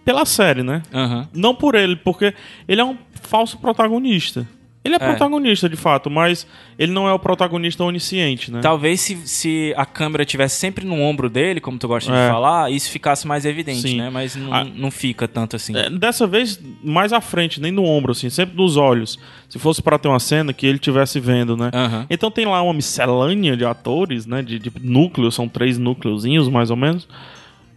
Pela 0.06 0.26
série, 0.26 0.64
né? 0.64 0.82
Aham. 0.94 1.28
Não 1.34 1.54
por 1.54 1.76
ele, 1.76 1.96
porque 1.96 2.34
ele 2.68 2.80
é 2.80 2.86
um 2.86 2.98
falso 3.24 3.58
protagonista. 3.58 4.48
Ele 4.86 4.96
é, 4.96 5.00
protagonista, 5.00 5.68
de 5.68 5.76
fato, 5.76 6.12
mas 6.12 6.46
ele 6.78 6.92
não 6.92 7.10
é 7.10 7.12
o 7.14 7.18
protagonista 7.18 7.84
onisciente, 7.84 8.52
né? 8.52 8.60
Talvez 8.62 9.02
se, 9.02 9.16
se 9.28 9.74
a 9.76 9.84
câmera 9.84 10.24
tivesse 10.24 10.60
sempre 10.60 10.86
no 10.86 11.02
ombro 11.02 11.28
dele, 11.28 11.60
como 11.60 11.80
tu 11.80 11.88
gosta 11.88 12.14
É. 12.14 12.26
de 12.28 12.32
falar, 12.32 12.72
isso 12.72 12.92
ficasse 12.92 13.26
mais 13.28 13.46
evidente, 13.46 13.82
Sim. 13.82 13.98
né? 13.98 14.12
Mas 14.12 14.36
não, 14.36 14.54
Ah. 14.54 14.64
não 14.64 14.92
fica 14.92 15.28
tanto 15.28 15.56
assim. 15.56 15.76
É, 15.76 15.90
dessa 15.90 16.28
vez, 16.28 16.60
mais 16.84 17.12
à 17.12 17.20
frente, 17.20 17.60
nem 17.60 17.72
no 17.72 17.84
ombro, 17.84 18.12
assim, 18.12 18.30
sempre 18.30 18.56
nos 18.56 18.78
olhos. 18.78 19.18
Se 19.50 19.58
fosse 19.58 19.82
pra 19.82 19.98
ter 19.98 20.08
uma 20.08 20.20
cena 20.20 20.54
que 20.54 20.68
ele 20.68 20.76
estivesse 20.76 21.20
vendo, 21.20 21.58
né? 21.58 21.72
Aham. 21.74 22.06
Então 22.08 22.30
tem 22.30 22.46
lá 22.46 22.62
uma 22.62 22.74
miscelânea 22.74 23.58
de 23.58 23.66
atores, 23.66 24.28
né? 24.28 24.44
De, 24.44 24.60
de 24.60 24.72
núcleos, 24.82 25.34
são 25.34 25.48
três 25.48 25.80
núcleozinhos, 25.80 26.48
mais 26.48 26.70
ou 26.70 26.78
menos. 26.78 27.08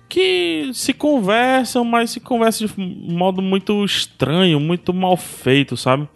Que 0.09 0.71
se 0.73 0.93
conversam, 0.93 1.85
mas 1.85 2.11
se 2.11 2.21
conversam 2.21 2.67
de 2.67 2.75
modo 3.15 3.43
muito 3.43 3.85
estranho, 3.85 4.59
muito 4.59 4.93
mal 4.95 5.17
feito, 5.17 5.77
sabe? 5.77 6.09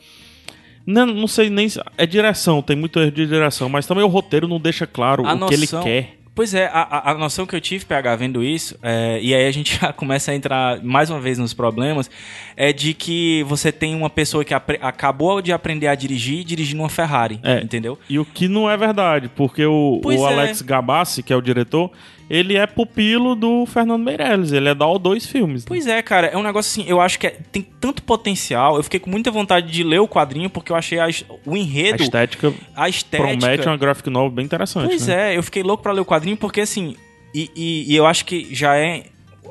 Não, 0.86 1.06
não 1.06 1.26
sei 1.28 1.48
nem. 1.50 1.68
É 1.96 2.06
direção, 2.06 2.60
tem 2.62 2.76
muito 2.76 2.98
erro 3.00 3.10
de 3.12 3.26
direção, 3.26 3.68
mas 3.68 3.86
também 3.86 4.04
o 4.04 4.08
roteiro 4.08 4.48
não 4.48 4.60
deixa 4.60 4.86
claro 4.86 5.26
A 5.26 5.34
o 5.34 5.46
que 5.46 5.54
ele 5.54 5.62
noção- 5.62 5.82
quer. 5.82 6.18
Pois 6.34 6.54
é, 6.54 6.64
a, 6.72 7.10
a- 7.10 7.14
noção 7.14 7.44
que 7.44 7.54
eu 7.54 7.60
tive, 7.60 7.84
PH, 7.84 8.16
vendo 8.16 8.42
isso, 8.42 8.74
é, 8.82 9.20
e 9.20 9.34
aí 9.34 9.46
a 9.46 9.50
gente 9.50 9.76
já 9.78 9.92
começa 9.92 10.32
a 10.32 10.34
entrar 10.34 10.82
mais 10.82 11.10
uma 11.10 11.20
vez 11.20 11.36
nos 11.36 11.52
problemas, 11.52 12.10
é 12.56 12.72
de 12.72 12.94
que 12.94 13.42
você 13.46 13.70
tem 13.70 13.94
uma 13.94 14.08
pessoa 14.08 14.42
que 14.42 14.54
acabou 14.54 15.42
de 15.42 15.52
aprender 15.52 15.88
a 15.88 15.94
dirigir 15.94 16.42
dirigindo 16.42 16.82
uma 16.82 16.88
Ferrari, 16.88 17.38
É. 17.42 17.60
entendeu? 17.60 17.98
E 18.08 18.18
o 18.18 18.24
que 18.24 18.48
não 18.48 18.70
é 18.70 18.74
verdade, 18.78 19.28
porque 19.36 19.66
o, 19.66 20.00
o 20.02 20.10
é. 20.10 20.32
Alex 20.32 20.62
Gabassi, 20.62 21.22
que 21.22 21.34
é 21.34 21.36
o 21.36 21.42
diretor, 21.42 21.90
ele 22.34 22.56
é 22.56 22.66
pupilo 22.66 23.34
do 23.36 23.66
Fernando 23.66 24.02
Meirelles, 24.02 24.52
ele 24.52 24.70
é 24.70 24.74
da 24.74 24.86
O2 24.86 25.26
Filmes. 25.26 25.64
né? 25.64 25.68
Pois 25.68 25.86
é, 25.86 26.00
cara, 26.00 26.28
é 26.28 26.36
um 26.36 26.42
negócio 26.42 26.80
assim, 26.80 26.90
eu 26.90 26.98
acho 26.98 27.18
que 27.18 27.26
é- 27.26 27.36
tem 27.52 27.60
tanto 27.60 28.02
potencial, 28.02 28.76
eu 28.78 28.82
fiquei 28.82 28.98
com 28.98 29.10
muita 29.10 29.30
vontade 29.30 29.70
de 29.70 29.84
ler 29.84 29.98
o 30.00 30.08
quadrinho, 30.08 30.48
porque 30.48 30.72
eu 30.72 30.76
achei 30.76 30.98
a 30.98 31.08
o 31.44 31.52
A 31.54 31.58
enredo, 31.58 32.02
estética, 32.02 32.54
a 32.74 32.88
estética... 32.88 33.36
promete 33.38 33.66
uma 33.68 33.76
graphic 33.76 34.08
novel 34.08 34.30
bem 34.30 34.46
interessante. 34.46 34.86
Pois 34.88 35.06
né? 35.08 35.34
é, 35.34 35.36
eu 35.36 35.42
fiquei 35.42 35.62
louco 35.62 35.82
pra 35.82 35.92
ler 35.92 36.00
o 36.00 36.06
quadrinho 36.06 36.36
porque 36.38 36.62
assim, 36.62 36.96
e, 37.34 37.50
e- 37.54 37.92
e 37.92 37.94
eu 37.96 38.06
acho 38.06 38.24
que 38.24 38.48
já 38.54 38.76
é 38.76 39.04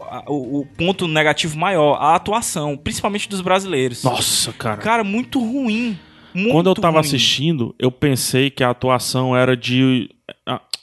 a- 0.10 0.24
o, 0.28 0.62
o 0.62 0.66
ponto 0.66 1.08
negativo 1.08 1.58
maior, 1.60 1.98
a 2.02 2.16
atuação, 2.16 2.76
principalmente 2.76 3.30
dos 3.30 3.42
brasileiros. 3.42 4.04
Nossa, 4.04 4.52
cara. 4.54 4.78
Cara, 4.78 5.04
muito 5.04 5.40
ruim. 5.40 6.00
Muito 6.34 6.52
Quando 6.54 6.70
eu 6.70 6.74
tava 6.74 6.98
ruim. 6.98 7.06
assistindo, 7.06 7.76
eu 7.78 7.92
pensei 7.92 8.50
que 8.50 8.64
a 8.64 8.70
atuação 8.72 9.36
era 9.38 9.56
de. 9.56 10.10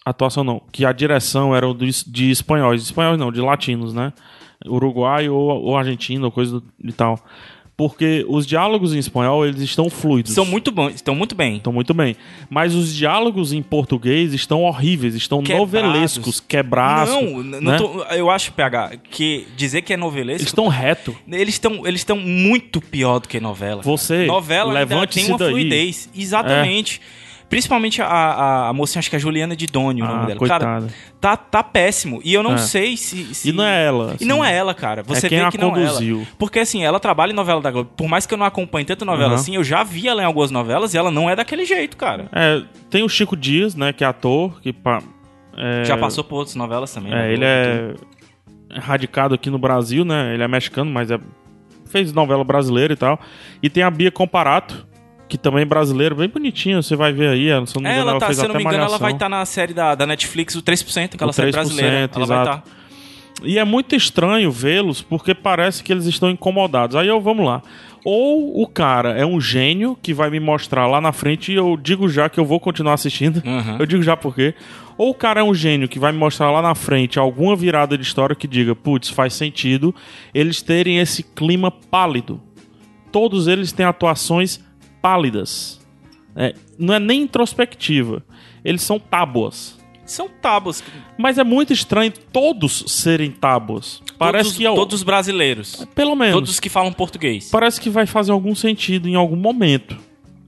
Atuação 0.09 0.43
não, 0.45 0.61
que 0.73 0.85
a 0.85 0.93
direção 0.93 1.55
era 1.55 1.73
de, 1.75 1.91
de 2.07 2.31
espanhóis. 2.31 2.83
De 2.83 2.89
espanhóis 2.89 3.19
não, 3.19 3.31
de 3.33 3.41
latinos, 3.41 3.93
né? 3.95 4.13
Uruguai 4.67 5.29
ou, 5.29 5.39
ou 5.63 5.77
argentino, 5.77 6.27
ou 6.27 6.33
coisa 6.33 6.61
do, 6.61 6.65
e 6.83 6.93
tal. 6.93 7.19
Porque 7.77 8.27
os 8.29 8.45
diálogos 8.45 8.93
em 8.93 8.99
espanhol, 8.99 9.47
eles 9.47 9.61
estão 9.63 9.89
fluidos. 9.89 10.33
São 10.35 10.45
muito 10.45 10.73
bons, 10.73 10.97
estão 10.97 11.15
muito 11.15 11.37
bem. 11.37 11.59
Estão 11.59 11.73
muito 11.73 11.95
bem. 11.95 12.17
Mas 12.51 12.75
os 12.75 12.93
diálogos 12.93 13.53
em 13.53 13.63
português 13.63 14.35
estão 14.35 14.65
horríveis, 14.65 15.15
estão 15.15 15.41
Quebrados. 15.45 15.73
novelescos, 15.73 16.41
quebrados. 16.41 17.15
não, 17.15 17.41
não 17.45 17.61
né? 17.61 17.77
tô- 17.79 18.03
eu 18.07 18.29
acho, 18.31 18.53
PH, 18.53 18.97
que 19.09 19.47
dizer 19.57 19.83
que 19.83 19.93
é 19.93 19.97
novelesco, 19.97 20.43
Eles 20.43 20.49
estão 20.49 20.67
reto. 20.67 21.17
eles 21.31 21.55
estão 21.55 21.87
eles 21.87 22.05
muito 22.17 22.81
pior 22.81 23.21
do 23.21 23.29
que 23.29 23.39
novela. 23.39 23.81
Você, 23.83 24.27
novela 24.27 24.71
ainda 24.77 24.81
levante-se 24.81 25.21
tem 25.21 25.29
uma 25.31 25.39
daí. 25.39 25.47
É. 25.47 25.51
fluidez. 25.53 26.11
Exatamente. 26.17 27.01
Principalmente 27.49 28.03
a, 28.03 28.07
a, 28.07 28.69
a 28.69 28.73
mocinha, 28.75 29.01
acho 29.01 29.09
que 29.09 29.17
é 29.17 29.19
a 29.19 29.21
Juliana 29.21 29.57
de 29.57 29.67
Doni, 29.67 30.03
o 30.03 30.05
Ah, 30.05 30.09
nome 30.09 30.27
dela. 30.27 30.39
coitada. 30.39 30.65
Cara, 30.65 30.87
tá, 31.19 31.37
tá 31.37 31.63
péssimo. 31.63 32.21
E 32.23 32.35
eu 32.35 32.43
não 32.43 32.55
É. 32.55 32.59
sei 32.59 32.97
se, 32.97 33.35
se- 33.35 33.49
E 33.49 33.53
não 33.53 33.65
é 33.65 33.87
ela. 33.87 34.11
E 34.11 34.15
assim. 34.17 34.25
não 34.27 34.45
é 34.45 34.55
ela, 34.55 34.75
cara. 34.75 35.03
Você 35.03 35.29
quem 35.31 35.39
vê 35.39 35.45
a 35.45 35.51
que 35.51 35.57
não 35.57 35.69
é 35.69 35.71
ela. 35.81 35.87
conduziu. 35.89 36.27
Porque 36.39 36.59
assim, 36.59 36.85
ela 36.85 37.01
trabalha 37.01 37.33
em 37.33 37.35
novela 37.35 37.61
da 37.63 37.71
Globo. 37.71 37.91
Por 37.97 38.07
mais 38.07 38.27
que 38.27 38.35
eu 38.35 38.39
não 38.39 38.45
acompanhe 38.45 38.85
tanta 38.85 39.05
novela 39.05 39.31
Uhum. 39.31 39.35
assim, 39.37 39.55
eu 39.57 39.65
já 39.65 39.83
vi 39.83 40.07
ela 40.07 40.21
em 40.23 40.27
algumas 40.27 40.51
novelas 40.51 40.93
e 40.93 40.99
ela 40.99 41.11
não 41.11 41.31
é 41.31 41.35
daquele 41.35 41.65
jeito, 41.65 41.97
cara. 41.97 42.29
É, 42.33 42.63
tem 42.91 43.03
o 43.03 43.09
Chico 43.09 43.35
Dias, 43.35 43.75
né, 43.75 43.93
que 43.95 44.05
é 44.05 44.07
ator, 44.07 44.61
que 44.61 44.71
pa- 44.73 45.03
é, 45.57 45.85
Já 45.85 45.97
passou 45.97 46.23
por 46.23 46.37
outras 46.37 46.55
novelas 46.55 46.93
também. 46.93 47.15
É, 47.15 47.33
ele 47.33 47.45
Globo, 47.47 47.99
tudo. 47.99 48.07
é 48.77 48.79
radicado 48.79 49.35
aqui 49.35 49.49
no 49.49 49.59
Brasil, 49.59 50.05
né? 50.05 50.35
Ele 50.35 50.43
é 50.43 50.49
mexicano, 50.49 50.91
mas 50.91 51.11
é 51.11 51.19
fez 51.91 52.13
novela 52.13 52.45
brasileira 52.45 52.93
e 52.93 52.97
tal. 52.97 53.19
E 53.63 53.71
tem 53.71 53.83
a 53.83 53.91
Bia 53.91 54.11
Comparato, 54.11 54.87
que 55.29 55.37
também 55.39 55.63
é 55.63 55.65
brasileira, 55.65 56.15
bem 56.15 56.29
bonitinha, 56.29 56.81
você 56.83 56.97
vai 56.97 57.13
ver 57.13 57.29
aí, 57.29 57.49
ela, 57.49 57.67
se 57.67 57.77
eu 57.77 57.83
não 57.83 57.89
É, 57.91 57.95
engano, 57.95 58.03
ela 58.03 58.11
ela 58.13 58.21
tá, 58.21 58.33
se 58.33 58.41
eu 58.45 58.49
não 58.49 58.55
me 58.57 58.63
engano, 58.63 58.77
ela 58.77 58.85
Malhação. 58.85 58.99
vai 59.01 59.13
estar 59.13 59.29
na 59.29 59.45
série 59.45 59.75
da, 59.75 59.95
da 59.95 60.07
Netflix, 60.07 60.55
o 60.55 60.63
3%, 60.63 61.15
aquela 61.15 61.31
O 61.31 61.35
série 61.35 61.51
3%, 61.51 61.53
brasileira. 61.53 61.97
Ela 61.97 62.09
vai 62.09 62.23
exato. 62.23 62.69
estar. 62.69 62.79
E 63.45 63.57
é 63.59 63.65
muito 63.65 63.95
estranho 63.95 64.51
vê-los 64.51 65.01
porque 65.01 65.33
parece 65.35 65.85
que 65.85 65.93
eles 65.93 66.07
estão 66.07 66.29
incomodados. 66.29 66.97
Aí 66.97 67.07
eu, 67.07 67.21
vamos 67.21 67.47
lá. 67.47 67.63
Ou 68.05 68.61
o 68.61 68.67
cara 68.67 69.11
é 69.11 69.25
um 69.25 69.41
gênio 69.41 69.97
que 70.03 70.13
vai 70.13 70.29
me 70.29 70.41
mostrar 70.41 70.89
lá 70.89 71.01
na 71.01 71.13
frente 71.13 71.53
e 71.53 71.55
eu 71.55 71.77
digo 71.77 72.09
já 72.09 72.29
que 72.29 72.41
eu 72.41 72.45
vou 72.45 72.59
continuar 72.59 72.95
assistindo. 72.95 73.41
Uhum. 73.47 73.77
Eu 73.79 73.87
digo 73.87 74.03
já 74.03 74.17
por 74.17 74.35
quê. 74.35 74.55
Ou 74.97 75.11
o 75.11 75.15
cara 75.15 75.39
é 75.41 75.43
um 75.45 75.55
gênio 75.55 75.89
que 75.89 76.01
vai 76.01 76.11
me 76.11 76.19
mostrar 76.19 76.51
lá 76.51 76.61
na 76.61 76.75
frente 76.75 77.17
alguma 77.19 77.55
virada 77.55 77.97
de 77.97 78.03
história 78.03 78.35
que 78.35 78.49
diga, 78.49 78.75
putz, 78.75 79.09
faz 79.09 79.35
sentido 79.35 79.95
eles 80.35 80.61
terem 80.61 80.99
esse 80.99 81.23
clima 81.23 81.71
pálido. 81.71 82.41
Todos 83.13 83.47
eles 83.47 83.71
têm 83.71 83.87
atuações 83.87 84.61
pálidas. 85.03 85.81
É, 86.37 86.55
não 86.79 86.95
é 86.95 86.99
nem 87.01 87.23
introspectiva. 87.23 88.23
Eles 88.65 88.83
são 88.83 88.99
tábuas. 88.99 89.77
São 90.05 90.29
tábuas. 90.29 90.83
Mas 91.19 91.37
é 91.37 91.45
muito 91.45 91.73
estranho 91.73 92.13
todos 92.33 92.85
serem 92.87 93.31
tábuas. 93.31 94.03
Parece 94.19 94.45
todos, 94.45 94.59
que 94.59 94.67
é 94.67 94.71
o- 94.71 94.75
todos 94.75 94.95
os 94.97 95.03
brasileiros. 95.03 95.87
pelo 95.95 96.15
menos. 96.17 96.35
Todos 96.35 96.61
que 96.61 96.69
falam 96.69 96.93
português. 96.93 97.51
Parece 97.51 97.81
que 97.81 97.91
vai 97.91 98.07
fazer 98.07 98.33
algum 98.33 98.55
sentido 98.55 99.09
em 99.09 99.15
algum 99.17 99.37
momento. 99.37 99.97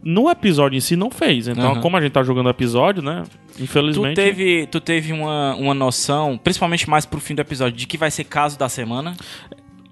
No 0.03 0.31
episódio 0.31 0.79
em 0.79 0.81
si 0.81 0.97
não 0.97 1.11
fez. 1.11 1.47
Então, 1.47 1.73
Aham. 1.73 1.81
como 1.83 1.95
a 1.97 2.01
gente 2.01 2.13
tá 2.13 2.23
jogando 2.23 2.49
episódio, 2.49 3.03
né? 3.03 3.23
Tu 3.57 3.63
Infelizmente. 3.65 4.15
teve, 4.17 4.67
tu 4.67 4.81
teve 4.81 5.13
uma, 5.13 5.55
uma 5.57 5.75
noção, 5.75 6.39
principalmente 6.43 6.89
mais 6.89 7.05
pro 7.05 7.21
fim 7.21 7.35
do 7.35 7.41
episódio, 7.43 7.77
de 7.77 7.87
que 7.87 7.99
vai 7.99 8.11
ser 8.11 8.25
caso 8.25 8.59
da 8.59 8.67
semana? 8.69 9.15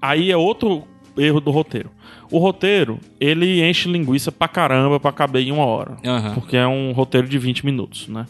Aí 0.00 0.30
é 0.30 0.36
outro 0.36 0.84
erro 1.20 1.40
do 1.40 1.50
roteiro. 1.50 1.90
O 2.30 2.38
roteiro, 2.38 2.98
ele 3.20 3.62
enche 3.62 3.90
linguiça 3.90 4.30
pra 4.30 4.48
caramba 4.48 5.00
pra 5.00 5.12
caber 5.12 5.42
em 5.46 5.52
uma 5.52 5.64
hora. 5.64 5.96
Aham. 6.04 6.34
Porque 6.34 6.56
é 6.56 6.66
um 6.66 6.92
roteiro 6.92 7.26
de 7.28 7.38
20 7.38 7.64
minutos, 7.64 8.08
né? 8.08 8.26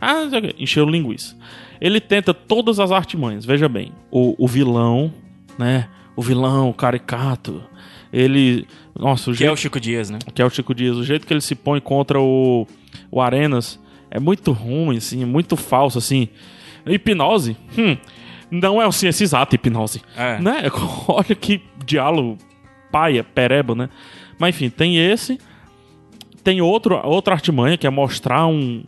Ah, 0.00 0.22
encheu 0.58 0.84
linguiça. 0.84 1.36
Ele 1.80 2.00
tenta 2.00 2.32
todas 2.34 2.80
as 2.80 2.90
artimanhas. 2.90 3.44
Veja 3.44 3.68
bem, 3.68 3.92
o, 4.10 4.34
o 4.42 4.48
vilão, 4.48 5.12
né? 5.58 5.88
O 6.16 6.22
vilão, 6.22 6.70
o 6.70 6.74
caricato. 6.74 7.62
Ele. 8.12 8.66
Nossa, 8.98 9.30
o 9.30 9.34
Que 9.34 9.44
é 9.44 9.46
jeito 9.46 9.54
o 9.54 9.56
Chico 9.56 9.80
Dias, 9.80 10.10
né? 10.10 10.18
que 10.34 10.42
é 10.42 10.44
o 10.44 10.50
Chico 10.50 10.74
Dias, 10.74 10.96
o 10.96 11.04
jeito 11.04 11.26
que 11.26 11.32
ele 11.32 11.40
se 11.40 11.54
põe 11.54 11.80
contra 11.80 12.20
o, 12.20 12.66
o 13.10 13.20
Arenas 13.20 13.80
é 14.10 14.20
muito 14.20 14.52
ruim, 14.52 14.98
assim, 14.98 15.24
muito 15.24 15.56
falso, 15.56 15.98
assim. 15.98 16.28
Hipnose? 16.84 17.56
Hum, 17.78 17.96
não 18.50 18.82
é 18.82 18.86
o 18.86 18.92
ciência 18.92 19.24
exata 19.24 19.54
hipnose. 19.54 20.02
É. 20.14 20.38
Né? 20.38 20.64
Olha 21.08 21.34
que 21.34 21.62
diálogo 21.84 22.38
paia, 22.90 23.24
pereba, 23.24 23.74
né? 23.74 23.88
Mas 24.38 24.54
enfim, 24.54 24.68
tem 24.70 24.98
esse. 24.98 25.38
Tem 26.44 26.60
outro, 26.60 27.00
outra 27.04 27.34
artimanha 27.34 27.76
que 27.78 27.86
é 27.86 27.90
mostrar 27.90 28.46
um 28.46 28.82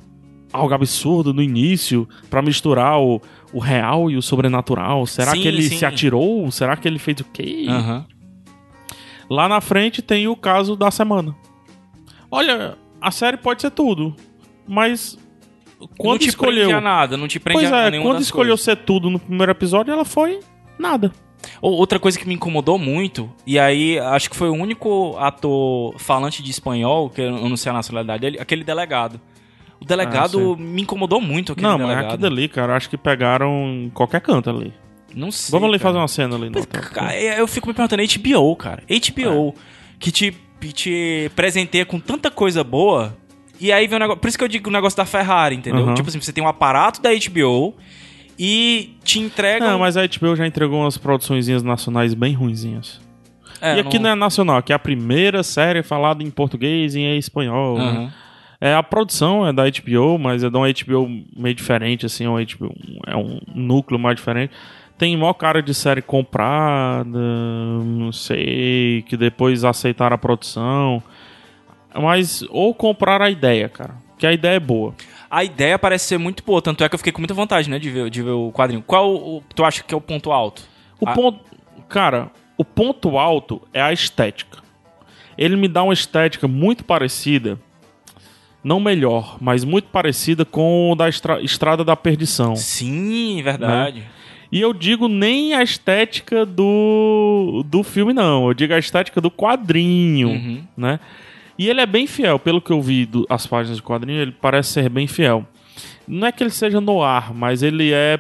algo 0.53 0.73
absurdo 0.75 1.33
no 1.35 1.43
início 1.43 2.09
pra 2.31 2.41
misturar 2.43 3.01
o, 3.01 3.21
o 3.53 3.59
real 3.59 4.11
e 4.11 4.17
o 4.17 4.23
sobrenatural. 4.23 5.07
Será 5.07 5.33
Sim, 5.33 5.43
que 5.43 5.49
ele 5.49 5.63
sim. 5.63 5.77
se 5.79 5.85
atirou? 5.87 6.51
Será 6.51 6.77
que 6.77 6.87
ele 6.87 6.99
fez 6.99 7.21
o 7.21 7.25
quê? 7.25 7.67
Aham. 7.69 8.07
Lá 9.31 9.49
na 9.49 9.61
frente 9.61 10.03
tem 10.03 10.29
o 10.29 10.37
caso 10.37 10.77
da 10.77 10.91
semana. 10.91 11.35
Olha, 12.31 12.77
a 13.01 13.11
série 13.11 13.37
pode 13.37 13.63
ser 13.63 13.71
tudo. 13.71 14.15
mas 14.67 15.19
não 15.81 15.89
quando 15.99 16.21
te 16.21 16.29
escolheu. 16.29 16.77
a 16.77 16.81
nada, 16.81 17.17
não 17.17 17.27
te 17.29 17.39
prende 17.41 17.61
Pois 17.61 17.73
a 17.73 17.87
é, 17.87 17.91
nenhuma 17.91 18.11
quando 18.11 18.23
escolheu 18.23 18.51
coisas. 18.57 18.65
ser 18.65 18.77
tudo 18.77 19.11
no 19.11 19.19
primeiro 19.19 19.53
episódio, 19.53 19.93
ela 19.93 20.05
foi 20.05 20.41
nada. 20.79 21.13
Ou- 21.61 21.73
Outra 21.75 21.99
coisa 21.99 22.19
que 22.19 22.27
me 22.27 22.35
incomodou 22.35 22.79
muito, 22.79 23.31
e 23.47 23.59
aí 23.59 23.99
acho 23.99 24.29
que 24.31 24.37
foi 24.37 24.49
o 24.49 24.53
único 24.55 25.17
ator 25.19 25.95
falante 25.99 26.43
de 26.43 26.51
espanhol, 26.51 27.11
que 27.11 27.21
eu 27.21 27.31
não 27.49 27.57
sei 27.57 27.71
a 27.71 27.75
nacionalidade 27.75 28.21
dele, 28.21 28.39
aquele 28.41 28.65
delegado. 28.65 29.21
O 29.81 29.85
delegado 29.85 30.57
me 30.57 30.83
incomodou 30.83 31.21
muito, 31.21 31.53
aquele 31.53 31.67
Ah, 31.67 31.71
não, 31.73 31.79
mas 31.79 31.89
delegado. 31.89 32.13
aquilo 32.15 32.27
ali, 32.27 32.49
cara, 32.49 32.77
acho 32.77 32.89
que 32.89 32.97
pegaram 32.97 33.67
em 33.69 33.91
qualquer 33.91 34.21
canto 34.21 34.49
ali. 34.49 34.73
Não 35.15 35.31
sei. 35.31 35.53
Vamos 35.53 35.69
ali 35.69 35.79
cara. 35.79 35.89
fazer 35.91 35.99
uma 35.99 36.09
cena 36.09 36.37
ali. 36.37 36.51
Mas, 36.53 36.63
hotel. 36.65 36.83
cara, 36.93 37.17
eu 37.21 37.47
fico 37.47 37.69
me 37.69 37.75
perguntando, 37.75 38.03
HBO, 38.03 38.57
cara. 38.57 38.83
HBO, 38.89 39.55
que 39.99 40.11
te, 40.11 40.35
te 40.73 41.31
presenteia 41.37 41.85
com 41.85 42.01
tanta 42.01 42.31
coisa 42.31 42.65
boa. 42.65 43.17
E 43.61 43.71
aí 43.71 43.87
vem 43.87 43.97
o 43.97 44.01
negócio. 44.01 44.21
Por 44.21 44.27
isso 44.29 44.37
que 44.39 44.43
eu 44.45 44.49
digo 44.49 44.69
o 44.69 44.73
negócio 44.73 44.97
da 44.97 45.05
Ferrari, 45.05 45.55
entendeu? 45.55 45.87
Uhum. 45.87 45.95
Tipo 45.95 46.09
assim, 46.09 46.21
você 46.21 46.33
tem 46.33 46.43
um 46.43 46.49
aparato 46.49 47.01
da 47.01 47.11
HBO 47.11 47.75
e 48.39 48.97
te 49.05 49.19
entrega. 49.21 49.65
Não, 49.65 49.79
mas 49.79 49.97
a 49.97 50.03
HBO 50.07 50.35
já 50.37 50.47
entregou 50.47 50.81
umas 50.81 50.97
produçõezinhas 50.99 51.63
nacionais 51.63 52.15
bem 52.15 52.35
ruinzinhas. 52.35 53.01
É, 53.61 53.77
e 53.77 53.81
aqui 53.81 53.99
não 53.99 54.11
é 54.11 54.15
nacional, 54.15 54.59
aqui 54.59 54.73
é 54.73 54.77
a 54.77 54.79
primeira 54.79 55.43
série 55.43 55.83
falada 55.83 56.23
em 56.23 56.31
português 56.31 56.95
e 56.95 57.01
em 57.01 57.17
espanhol. 57.19 57.79
né? 57.79 57.85
Aham. 57.85 58.13
É, 58.61 58.75
a 58.75 58.83
produção 58.83 59.47
é 59.47 59.53
da 59.53 59.65
HBO, 59.65 60.19
mas 60.19 60.43
é 60.43 60.49
de 60.49 60.57
uma 60.57 60.67
HBO 60.69 61.07
meio 61.37 61.55
diferente, 61.55 62.07
assim, 62.07 62.25
é 62.25 62.31
um, 62.31 62.37
HBO, 62.37 62.75
é 63.07 63.17
um 63.17 63.39
núcleo 63.55 63.99
mais 63.99 64.17
diferente. 64.17 64.53
Tem 64.97 65.15
maior 65.17 65.35
cara 65.35 65.61
de 65.63 65.75
série 65.75 66.01
comprada, 66.01 67.19
não 67.19 68.11
sei, 68.13 69.03
que 69.07 69.17
depois 69.17 69.65
aceitaram 69.65 70.15
a 70.15 70.19
produção. 70.19 71.03
Mas, 71.95 72.43
ou 72.49 72.73
compraram 72.73 73.27
a 73.27 73.31
ideia, 73.31 73.69
cara. 73.69 73.97
Que 74.17 74.27
a 74.27 74.33
ideia 74.33 74.57
é 74.57 74.61
boa. 74.61 74.95
A 75.31 75.43
ideia 75.45 75.79
parece 75.79 76.07
ser 76.07 76.19
muito 76.19 76.43
boa, 76.45 76.61
tanto 76.63 76.85
é 76.85 76.89
que 76.89 76.95
eu 76.95 76.99
fiquei 76.99 77.13
com 77.13 77.21
muita 77.21 77.35
vontade, 77.35 77.69
né, 77.69 77.79
de 77.79 77.91
ver, 77.91 78.11
de 78.11 78.23
ver 78.23 78.31
o 78.31 78.53
quadrinho. 78.53 78.83
Qual 78.87 79.15
o, 79.15 79.43
tu 79.55 79.65
acha 79.65 79.83
que 79.83 79.93
é 79.93 79.97
o 79.97 80.01
ponto 80.01 80.31
alto? 80.33 80.63
O 81.01 81.09
Ah. 81.09 81.13
ponto. 81.13 81.41
Cara, 81.89 82.31
o 82.57 82.65
ponto 82.65 83.19
alto 83.19 83.61
é 83.73 83.81
a 83.83 83.93
estética. 83.93 84.59
Ele 85.37 85.57
me 85.57 85.67
dá 85.69 85.83
uma 85.83 85.93
estética 85.93 86.47
muito 86.47 86.85
parecida. 86.85 87.59
Não 88.63 88.81
melhor, 88.81 89.37
mas 89.41 89.63
muito 89.65 89.89
parecida 89.89 90.45
com 90.45 90.93
o 90.93 90.95
da 90.95 91.09
Estra- 91.09 91.43
Estrada 91.43 91.85
da 91.85 91.95
Perdição. 91.97 92.57
Sim, 92.57 93.43
verdade. 93.43 94.05
E 94.51 94.61
eu 94.61 94.73
digo 94.73 95.09
nem 95.09 95.53
a 95.55 95.63
estética 95.63 96.47
do, 96.47 97.63
do 97.67 97.83
filme, 97.83 98.13
não. 98.15 98.47
Eu 98.47 98.55
digo 98.55 98.73
a 98.73 98.79
estética 98.79 99.21
do 99.21 99.31
quadrinho, 99.31 100.29
Uhum. 100.29 100.65
né? 100.77 101.01
E 101.59 101.69
ele 101.69 101.81
é 101.81 101.87
bem 101.87 102.07
fiel, 102.07 102.39
pelo 102.39 102.61
que 102.61 102.71
eu 102.73 102.81
vi 102.83 103.07
do- 103.07 103.27
as 103.29 103.47
páginas 103.47 103.77
de 103.79 103.83
quadrinho, 103.83 104.21
ele 104.21 104.33
parece 104.33 104.71
ser 104.73 104.89
bem 104.89 105.07
fiel. 105.07 105.47
Não 106.07 106.27
é 106.27 106.33
que 106.33 106.43
ele 106.43 106.51
seja 106.51 106.81
no 106.81 107.03
ar, 107.03 107.33
mas 107.33 107.63
ele 107.63 107.93
é 107.93 108.19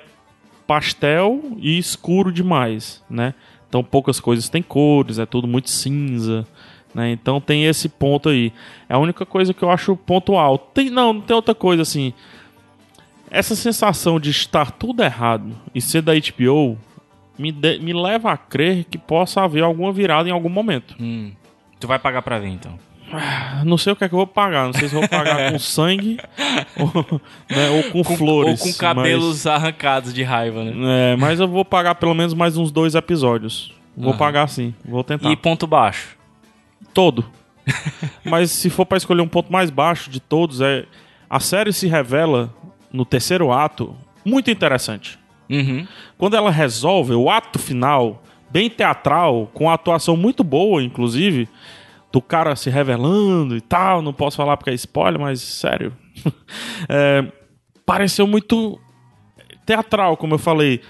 pastel 0.66 1.42
e 1.58 1.76
escuro 1.78 2.32
demais, 2.32 3.02
né? 3.10 3.34
Então 3.68 3.82
poucas 3.82 4.20
coisas 4.20 4.48
têm 4.48 4.62
cores, 4.62 5.18
é 5.18 5.26
tudo 5.26 5.46
muito 5.48 5.68
cinza, 5.68 6.46
né? 6.94 7.10
Então 7.10 7.40
tem 7.40 7.64
esse 7.64 7.88
ponto 7.88 8.28
aí. 8.28 8.52
É 8.88 8.94
a 8.94 8.98
única 8.98 9.26
coisa 9.26 9.52
que 9.52 9.62
eu 9.62 9.70
acho 9.70 9.96
ponto 9.96 10.36
alto. 10.36 10.68
Tem, 10.72 10.88
não, 10.90 11.12
não 11.14 11.20
tem 11.20 11.34
outra 11.34 11.54
coisa 11.54 11.82
assim. 11.82 12.12
Essa 13.30 13.56
sensação 13.56 14.20
de 14.20 14.30
estar 14.30 14.70
tudo 14.70 15.02
errado 15.02 15.50
e 15.74 15.80
ser 15.80 16.02
da 16.02 16.12
HBO 16.14 16.78
me, 17.36 17.50
de- 17.50 17.80
me 17.80 17.92
leva 17.92 18.30
a 18.30 18.36
crer 18.36 18.84
que 18.84 18.96
possa 18.96 19.42
haver 19.42 19.64
alguma 19.64 19.92
virada 19.92 20.28
em 20.28 20.32
algum 20.32 20.48
momento. 20.48 20.94
Hum. 21.00 21.32
Tu 21.80 21.86
vai 21.88 21.98
pagar 21.98 22.22
pra 22.22 22.38
ver, 22.38 22.48
então. 22.48 22.78
Não 23.64 23.78
sei 23.78 23.92
o 23.92 23.96
que 23.96 24.04
é 24.04 24.08
que 24.08 24.14
eu 24.14 24.18
vou 24.18 24.26
pagar. 24.26 24.66
Não 24.66 24.72
sei 24.72 24.88
se 24.88 24.94
vou 24.94 25.08
pagar 25.08 25.52
com 25.52 25.58
sangue 25.60 26.18
ou, 26.76 27.20
né, 27.48 27.70
ou 27.70 27.90
com, 27.90 28.04
flores. 28.16 28.60
Ou 28.60 28.66
com 28.66 28.78
cabelos 28.78 29.46
arrancados 29.46 30.12
de 30.12 30.22
raiva, 30.22 30.64
né? 30.64 30.72
Mas, 30.74 30.88
é, 30.88 31.16
mas 31.16 31.40
eu 31.40 31.48
vou 31.48 31.64
pagar 31.64 31.94
pelo 31.96 32.14
menos 32.14 32.34
mais 32.34 32.56
uns 32.56 32.70
dois 32.70 32.94
episódios. 32.94 33.72
Vou 33.96 34.10
Aham. 34.10 34.18
pagar 34.18 34.48
sim. 34.48 34.74
Vou 34.84 35.04
tentar. 35.04 35.30
E 35.30 35.36
ponto 35.36 35.66
baixo. 35.66 36.16
Todo. 36.92 37.24
mas 38.24 38.50
se 38.50 38.68
for 38.68 38.84
pra 38.84 38.98
escolher 38.98 39.22
um 39.22 39.28
ponto 39.28 39.52
mais 39.52 39.70
baixo 39.70 40.10
de 40.10 40.20
todos, 40.20 40.60
é 40.60 40.84
a 41.28 41.40
série 41.40 41.72
se 41.72 41.86
revela 41.86 42.52
no 42.92 43.04
terceiro 43.04 43.52
ato 43.52 43.96
muito 44.24 44.50
interessante. 44.50 45.18
Uhum. 45.50 45.86
Quando 46.16 46.36
ela 46.36 46.50
resolve 46.50 47.14
o 47.14 47.30
ato 47.30 47.58
final, 47.58 48.22
bem 48.50 48.70
teatral, 48.70 49.50
com 49.52 49.70
atuação 49.70 50.16
muito 50.16 50.42
boa, 50.42 50.82
inclusive, 50.82 51.48
do 52.14 52.22
cara 52.22 52.54
se 52.54 52.70
revelando 52.70 53.56
e 53.56 53.60
tal, 53.60 54.00
não 54.00 54.12
posso 54.12 54.36
falar 54.36 54.56
porque 54.56 54.70
é 54.70 54.74
spoiler, 54.74 55.20
mas 55.20 55.40
sério. 55.40 55.92
É, 56.88 57.24
pareceu 57.84 58.24
muito 58.24 58.78
teatral, 59.66 60.16
como 60.16 60.34
eu 60.34 60.38
falei. 60.38 60.80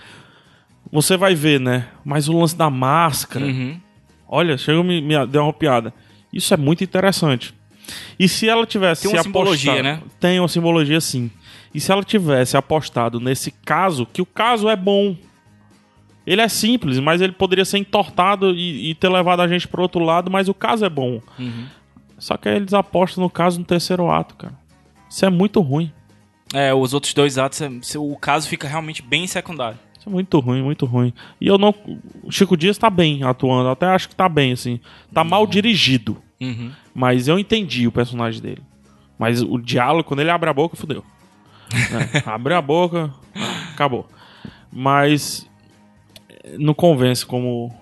Você 0.92 1.16
vai 1.16 1.34
ver, 1.34 1.58
né? 1.58 1.88
Mas 2.04 2.28
o 2.28 2.38
lance 2.38 2.54
da 2.54 2.68
máscara. 2.68 3.46
Uhum. 3.46 3.80
Olha, 4.28 4.58
chegou 4.58 4.84
me, 4.84 5.00
me 5.00 5.26
deu 5.26 5.42
uma 5.44 5.52
piada. 5.52 5.94
Isso 6.30 6.52
é 6.52 6.58
muito 6.58 6.84
interessante. 6.84 7.54
E 8.18 8.28
se 8.28 8.46
ela 8.48 8.66
tivesse 8.66 9.02
Tem 9.02 9.10
uma 9.12 9.18
se 9.18 9.24
simbologia, 9.24 9.72
apostado- 9.72 10.02
né? 10.02 10.02
Tem 10.20 10.38
uma 10.40 10.48
simbologia, 10.48 11.00
sim. 11.00 11.30
E 11.72 11.80
se 11.80 11.90
ela 11.90 12.02
tivesse 12.04 12.54
apostado 12.56 13.18
nesse 13.18 13.50
caso, 13.50 14.04
que 14.04 14.20
o 14.20 14.26
caso 14.26 14.68
é 14.68 14.76
bom. 14.76 15.16
Ele 16.26 16.40
é 16.40 16.48
simples, 16.48 16.98
mas 16.98 17.20
ele 17.20 17.32
poderia 17.32 17.64
ser 17.64 17.78
entortado 17.78 18.50
e, 18.52 18.90
e 18.90 18.94
ter 18.94 19.08
levado 19.08 19.40
a 19.40 19.48
gente 19.48 19.68
pro 19.68 19.82
outro 19.82 20.02
lado, 20.02 20.30
mas 20.30 20.48
o 20.48 20.54
caso 20.54 20.84
é 20.84 20.88
bom. 20.88 21.20
Uhum. 21.38 21.66
Só 22.18 22.36
que 22.36 22.48
aí 22.48 22.56
eles 22.56 22.72
apostam 22.72 23.22
no 23.22 23.28
caso 23.30 23.58
no 23.58 23.64
terceiro 23.64 24.10
ato, 24.10 24.34
cara. 24.36 24.54
Isso 25.08 25.24
é 25.24 25.30
muito 25.30 25.60
ruim. 25.60 25.92
É, 26.54 26.72
os 26.72 26.94
outros 26.94 27.12
dois 27.12 27.36
atos, 27.36 27.60
é- 27.60 27.98
o 27.98 28.16
caso 28.16 28.48
fica 28.48 28.66
realmente 28.66 29.02
bem 29.02 29.26
secundário. 29.26 29.78
Isso 29.98 30.08
é 30.08 30.12
muito 30.12 30.38
ruim, 30.38 30.62
muito 30.62 30.86
ruim. 30.86 31.12
E 31.40 31.46
eu 31.46 31.58
não. 31.58 31.74
O 32.22 32.30
Chico 32.30 32.56
Dias 32.56 32.78
tá 32.78 32.88
bem 32.88 33.22
atuando, 33.22 33.68
até 33.68 33.86
acho 33.86 34.08
que 34.08 34.14
tá 34.16 34.28
bem, 34.28 34.52
assim. 34.52 34.80
Tá 35.12 35.24
mal 35.24 35.46
dirigido. 35.46 36.22
Uhum. 36.40 36.70
Mas 36.94 37.26
eu 37.28 37.38
entendi 37.38 37.86
o 37.86 37.92
personagem 37.92 38.40
dele. 38.40 38.62
Mas 39.18 39.42
o 39.42 39.58
diálogo, 39.58 40.04
quando 40.04 40.20
ele 40.20 40.30
abre 40.30 40.48
a 40.50 40.52
boca, 40.54 40.76
fodeu. 40.76 41.04
Né? 41.72 42.22
Abre 42.26 42.54
a 42.54 42.60
boca, 42.60 43.12
acabou. 43.72 44.06
Mas 44.70 45.48
não 46.58 46.74
convence 46.74 47.24
como 47.24 47.72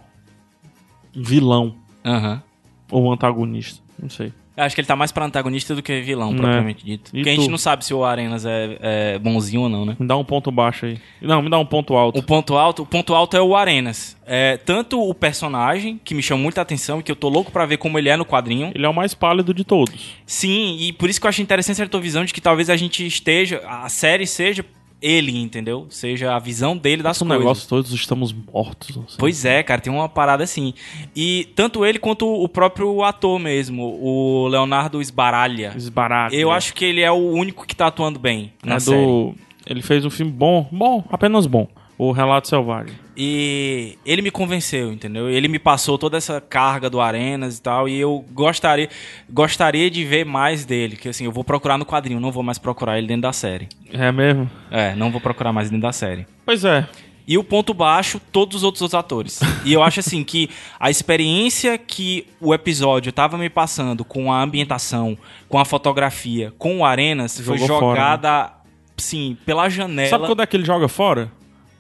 vilão 1.15 1.75
Aham. 2.05 2.43
ou 2.91 3.13
antagonista. 3.13 3.81
Não 4.01 4.09
sei. 4.11 4.33
Eu 4.55 4.65
Acho 4.65 4.75
que 4.75 4.83
ele 4.83 4.87
tá 4.89 4.95
mais 4.95 5.11
pra 5.11 5.25
antagonista 5.25 5.75
do 5.75 5.83
que 5.83 6.03
vilão, 6.03 6.33
É. 6.35 6.37
propriamente 6.37 6.85
dito. 6.85 7.11
E 7.15 7.19
Porque 7.19 7.31
a 7.31 7.33
gente 7.35 7.47
tu? 7.47 7.51
não 7.51 7.57
sabe 7.57 7.87
se 7.87 7.95
o 7.95 8.05
Arenas 8.05 8.45
é, 8.45 8.77
é 8.83 9.19
bonzinho 9.19 9.63
ou 9.63 9.69
não, 9.71 9.87
né? 9.87 9.97
Me 9.99 10.07
dá 10.07 10.15
um 10.15 10.25
ponto 10.25 10.51
baixo 10.53 10.85
aí. 10.85 10.99
Não, 11.23 11.41
me 11.41 11.49
dá 11.49 11.59
um 11.59 11.65
ponto 11.65 11.95
alto. 11.95 12.19
O 12.19 12.23
ponto 12.23 12.55
alto, 12.59 12.83
o 12.83 12.87
ponto 12.87 13.15
alto 13.15 13.35
é 13.35 13.41
o 13.41 13.57
Arenas. 13.57 14.15
É, 14.27 14.59
tanto 14.59 15.01
o 15.01 15.15
personagem, 15.15 15.99
que 16.05 16.15
me 16.15 16.23
chama 16.23 16.43
muita 16.43 16.61
atenção 16.61 17.01
e 17.01 17.03
que 17.03 17.11
eu 17.11 17.17
tô 17.17 17.31
louco 17.31 17.51
pra 17.51 17.65
ver 17.65 17.79
como 17.79 17.99
ele 17.99 18.11
é 18.11 18.17
no 18.17 18.27
quadrinho. 18.27 18.71
Ele 18.75 18.85
é 18.85 18.89
o 18.89 18.93
mais 18.95 19.15
pálido 19.15 19.55
de 19.55 19.65
todos. 19.65 20.17
Sim, 20.27 20.77
e 20.81 20.93
por 20.93 21.09
isso 21.09 21.19
que 21.19 21.27
eu 21.27 21.31
acho 21.31 21.41
interessante 21.41 21.81
essa 21.81 21.89
tua 21.91 22.01
visão 22.01 22.23
de 22.23 22.35
que 22.35 22.41
talvez 22.41 22.69
a 22.69 22.77
gente 22.77 23.07
esteja, 23.07 23.63
a 23.67 23.89
série 23.89 24.27
seja 24.27 24.63
ele, 25.03 25.37
entendeu? 25.37 25.87
Seja 25.91 26.35
a 26.35 26.39
visão 26.39 26.77
dele 26.77 27.03
das 27.03 27.17
Esse 27.17 27.25
coisas. 27.25 27.39
negócio 27.39 27.69
todos 27.69 27.93
estamos 27.93 28.33
mortos. 28.33 28.91
assim. 28.97 29.17
Pois 29.19 29.45
é, 29.45 29.63
cara, 29.63 29.81
tem 29.81 29.93
uma 29.93 30.09
parada 30.09 30.45
assim. 30.45 30.73
E 31.15 31.49
tanto 31.57 31.85
ele 31.85 31.99
quanto 31.99 32.27
o 32.27 32.49
próprio 32.49 33.03
ator 33.03 33.39
mesmo, 33.39 33.99
o 34.01 34.49
Leonardo 34.49 35.03
Sbaraglia. 35.03 35.73
Esbaralho. 35.77 36.35
Eu 36.35 36.51
acho 36.51 36.73
que 36.75 36.85
ele 36.85 37.01
é 37.01 37.11
o 37.11 37.31
único 37.31 37.67
que 37.67 37.75
tá 37.75 37.89
atuando 37.89 38.19
bem 38.19 38.53
na 38.65 38.77
é 38.77 38.81
série. 38.81 38.97
do. 39.05 39.35
Ele 39.67 39.83
fez 39.83 40.05
um 40.05 40.11
filme 40.11 40.33
bom, 40.33 40.69
bom, 40.73 41.05
apenas 41.11 41.47
bom. 41.47 41.69
O 42.05 42.11
Relato 42.11 42.49
Selvagem. 42.49 42.97
E 43.17 43.97
ele 44.05 44.23
me 44.23 44.31
convenceu, 44.33 44.93
entendeu? 44.93 45.31
Ele 45.31 45.47
me 45.47 45.61
passou 45.61 45.97
toda 45.97 46.17
essa 46.17 46.41
carga 46.41 46.91
do 46.91 47.01
Arenas 47.01 47.59
e 47.59 47.63
tal, 47.63 47.89
e 47.89 47.97
eu 47.97 48.25
gostaria, 48.33 48.89
gostaria 49.31 49.89
de 49.89 50.05
ver 50.05 50.27
mais 50.27 50.65
dele, 50.65 50.97
que 50.97 51.09
assim, 51.09 51.27
eu 51.27 51.31
vou 51.31 51.45
procurar 51.45 51.79
no 51.79 51.87
quadrinho, 51.87 52.19
não 52.19 52.33
vou 52.33 52.43
mais 52.43 52.59
procurar 52.59 52.99
ele 52.99 53.07
dentro 53.07 53.23
da 53.23 53.33
série. 53.33 53.69
É 53.93 54.11
mesmo? 54.11 54.51
É, 54.69 54.97
não 54.97 55.13
vou 55.13 55.21
procurar 55.21 55.53
mais 55.53 55.71
dentro 55.71 55.83
da 55.83 55.93
série. 55.93 56.27
Pois 56.45 56.65
é. 56.65 56.89
E 57.25 57.39
o 57.39 57.45
ponto 57.45 57.73
baixo, 57.73 58.21
todos 58.33 58.57
os 58.57 58.63
outros 58.65 58.93
atores. 58.95 59.39
E 59.65 59.73
eu 59.73 59.81
acho 59.81 60.01
assim 60.01 60.25
que 60.25 60.51
a 60.81 60.91
experiência 60.91 61.79
que 61.79 62.27
o 62.41 62.53
episódio 62.53 63.13
tava 63.13 63.39
me 63.39 63.49
passando 63.49 64.05
com 64.05 64.33
a 64.33 64.43
ambientação, 64.43 65.17
com 65.49 65.57
a 65.57 65.65
fotografia, 65.65 66.53
com 66.59 66.79
o 66.79 66.85
Arenas, 66.85 67.39
foi 67.39 67.59
Jogou 67.59 67.79
fora, 67.79 67.95
né? 67.95 68.01
jogada, 68.01 68.53
sim, 68.97 69.39
pela 69.47 69.69
janela. 69.69 70.11
Sabe 70.11 70.27
quando 70.27 70.43
é 70.43 70.47
que 70.49 70.57
ele 70.57 70.65
joga 70.65 70.89
fora? 70.89 71.31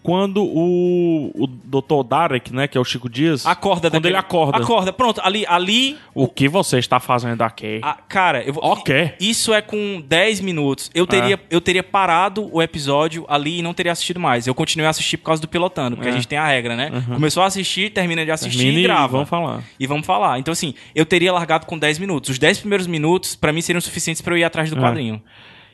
Quando 0.03 0.43
o, 0.43 1.31
o 1.35 1.47
Dr. 1.47 2.03
Darek, 2.09 2.53
né, 2.53 2.67
que 2.67 2.77
é 2.77 2.81
o 2.81 2.85
Chico 2.85 3.09
Dias, 3.09 3.47
Acorda 3.47 3.83
quando 3.89 3.93
daquele- 3.93 4.09
ele 4.15 4.17
acorda. 4.17 4.59
Acorda, 4.59 4.93
pronto, 4.93 5.21
ali, 5.25 5.45
ali 5.49 5.97
O 6.15 6.27
que 6.27 6.49
você 6.49 6.79
está 6.79 6.99
fazendo 6.99 7.41
aqui? 7.43 7.79
a- 7.83 7.95
cara, 8.09 8.43
eu 8.43 8.53
vou, 8.53 8.65
Ok. 8.65 9.13
Isso 9.21 9.55
é 9.55 9.63
com 9.63 10.03
10 10.07 10.41
minutos. 10.41 10.91
Eu 10.95 11.07
teria, 11.07 11.39
eu 11.51 11.61
teria 11.61 11.83
parado 11.83 12.49
o 12.53 12.61
episódio 12.61 13.25
ali 13.29 13.59
e 13.59 13.63
não 13.63 13.73
teria 13.73 13.93
assistido 13.93 14.19
mais. 14.19 14.47
Eu 14.47 14.55
continuei 14.55 14.87
a 14.87 14.91
assistir 14.91 15.17
por 15.19 15.27
causa 15.27 15.41
do 15.41 15.47
pilotando, 15.49 15.97
porque 15.97 16.09
É. 16.09 16.13
a 16.13 16.15
gente 16.17 16.27
tem 16.27 16.39
a 16.39 16.47
regra, 16.47 16.75
né? 16.75 16.91
Começou 17.07 17.43
a 17.43 17.47
assistir, 17.47 17.91
termina 17.91 18.25
de 18.25 18.31
assistir 18.31 18.59
Termina 18.59 18.79
e 18.79 18.81
e 18.81 18.85
grava. 18.85 19.09
vamos 19.13 19.29
falar. 19.29 19.63
E 19.79 19.87
vamos 19.87 20.05
falar. 20.07 20.39
Então, 20.39 20.51
assim, 20.53 20.75
eu 20.95 21.07
teria 21.07 21.33
largado 21.33 21.65
com 21.67 21.79
10 21.79 21.99
minutos. 21.99 22.31
Os 22.31 22.39
10 22.39 22.59
primeiros 22.59 22.87
minutos, 22.87 23.37
pra 23.37 23.53
mim, 23.53 23.61
seriam 23.61 23.81
suficientes 23.81 24.21
pra 24.21 24.35
eu 24.35 24.39
ir 24.39 24.45
atrás 24.45 24.69
do 24.71 24.77
É. 24.77 24.81
quadrinho. 24.81 25.23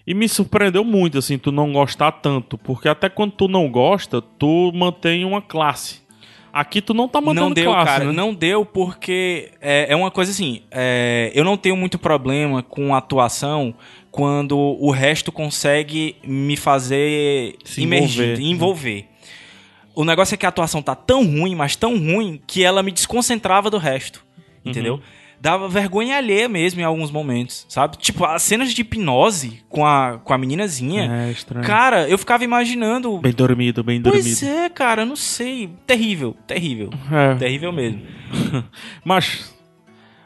E 0.09 0.15
me 0.15 0.27
surpreendeu 0.27 0.83
muito, 0.85 1.19
assim, 1.19 1.37
tu 1.37 1.53
não 1.53 1.71
gostar 1.71 2.11
tanto. 2.13 2.57
Porque 2.57 2.89
até 2.89 3.11
quando 3.11 3.33
tu 3.33 3.47
não 3.47 3.71
gosta, 3.71 4.23
tu 4.23 4.73
mantém 4.75 5.23
uma 5.23 5.43
classe. 5.43 6.01
Aqui 6.51 6.81
tu 6.81 6.95
não 6.95 7.07
tá 7.07 7.21
mantendo 7.21 7.49
não 7.49 7.53
deu, 7.53 7.71
classe, 7.71 7.87
cara. 7.87 8.05
né? 8.07 8.13
Não 8.13 8.33
deu 8.33 8.65
porque 8.65 9.51
é, 9.61 9.93
é 9.93 9.95
uma 9.95 10.11
coisa 10.11 10.31
assim. 10.31 10.63
é, 10.71 11.31
eu 11.35 11.45
não 11.45 11.59
tenho 11.59 11.77
muito 11.77 11.99
problema 11.99 12.63
com 12.63 12.95
atuação 12.95 13.75
quando 14.11 14.57
o 14.57 14.91
resto 14.91 15.31
consegue 15.31 16.17
me 16.25 16.57
fazer 16.57 17.57
Se 17.63 17.83
imergir, 17.83 18.41
envolver. 18.41 18.43
envolver. 18.51 19.09
O 19.95 20.07
negócio 20.07 20.33
é 20.33 20.39
que 20.39 20.47
a 20.47 20.49
atuação 20.49 20.81
tá 20.81 20.95
tão 20.95 21.23
ruim, 21.23 21.55
mas 21.55 21.77
tão 21.77 21.99
ruim, 21.99 22.41
que 22.47 22.65
ela 22.65 22.83
me 22.83 22.93
desconcentrava 22.93 23.69
do 23.69 23.77
resto. 23.77 24.25
Entendeu? 24.65 24.95
Uhum. 24.95 25.01
Dava 25.41 25.69
vergonha 25.69 26.17
alheia 26.17 26.49
mesmo 26.49 26.81
em 26.81 26.85
alguns 26.85 27.11
momentos, 27.13 27.65
sabe? 27.69 27.97
Tipo, 27.99 28.25
as 28.25 28.43
cenas 28.43 28.73
de 28.75 28.81
hipnose 28.83 29.63
com 29.69 29.87
a, 29.87 30.19
com 30.25 30.33
a 30.35 30.39
meninazinha. 30.39 31.29
É, 31.29 31.31
estranho. 31.31 31.65
Cara, 31.65 32.09
eu 32.09 32.19
ficava 32.19 32.43
imaginando. 32.43 33.19
Bem 33.19 33.33
dormido, 33.33 33.85
bem 33.85 34.03
Pois 34.03 34.41
dormido. 34.41 34.59
é, 34.65 34.69
cara, 34.69 35.05
não 35.05 35.15
sei. 35.15 35.71
Terrível, 35.87 36.35
terrível. 36.47 36.91
É. 37.13 37.35
Terrível 37.37 37.71
mesmo. 37.73 38.03
Mas, 39.05 39.55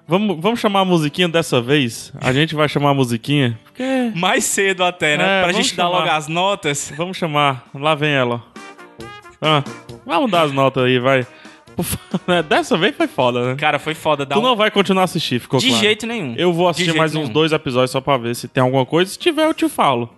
vamos, 0.08 0.38
vamos 0.40 0.60
chamar 0.60 0.80
a 0.80 0.84
musiquinha 0.86 1.28
dessa 1.28 1.60
vez? 1.60 2.10
A 2.18 2.32
gente 2.32 2.54
vai 2.54 2.66
chamar 2.68 2.90
a 2.90 2.94
musiquinha? 2.94 3.58
Porque... 3.64 4.12
Mais 4.16 4.44
cedo 4.44 4.82
até, 4.82 5.18
né? 5.18 5.40
É, 5.40 5.42
pra 5.42 5.52
gente 5.52 5.76
dar 5.76 5.84
chamar. 5.84 5.98
logo 5.98 6.10
as 6.10 6.26
notas. 6.26 6.92
Vamos 6.96 7.18
chamar. 7.18 7.66
Lá 7.74 7.94
vem 7.94 8.12
ela. 8.12 8.42
Ah, 9.42 9.62
vamos 10.06 10.30
dar 10.30 10.42
as 10.42 10.52
notas 10.52 10.84
aí, 10.84 10.98
vai. 10.98 11.26
Dessa 12.48 12.76
vez 12.76 12.94
foi 12.96 13.06
foda, 13.06 13.48
né? 13.48 13.54
Cara, 13.56 13.78
foi 13.78 13.94
foda 13.94 14.24
dar 14.26 14.34
Tu 14.36 14.40
um... 14.40 14.42
não 14.42 14.56
vai 14.56 14.70
continuar 14.70 15.02
a 15.02 15.04
assistir, 15.04 15.40
ficou 15.40 15.58
De 15.60 15.68
claro. 15.68 15.82
jeito 15.82 16.06
nenhum. 16.06 16.34
Eu 16.36 16.52
vou 16.52 16.68
assistir 16.68 16.94
mais 16.94 17.14
uns 17.14 17.20
nenhum. 17.22 17.32
dois 17.32 17.52
episódios 17.52 17.90
só 17.90 18.00
pra 18.00 18.16
ver 18.16 18.34
se 18.36 18.48
tem 18.48 18.62
alguma 18.62 18.84
coisa. 18.86 19.10
Se 19.10 19.18
tiver, 19.18 19.44
eu 19.46 19.54
te 19.54 19.68
falo. 19.68 20.08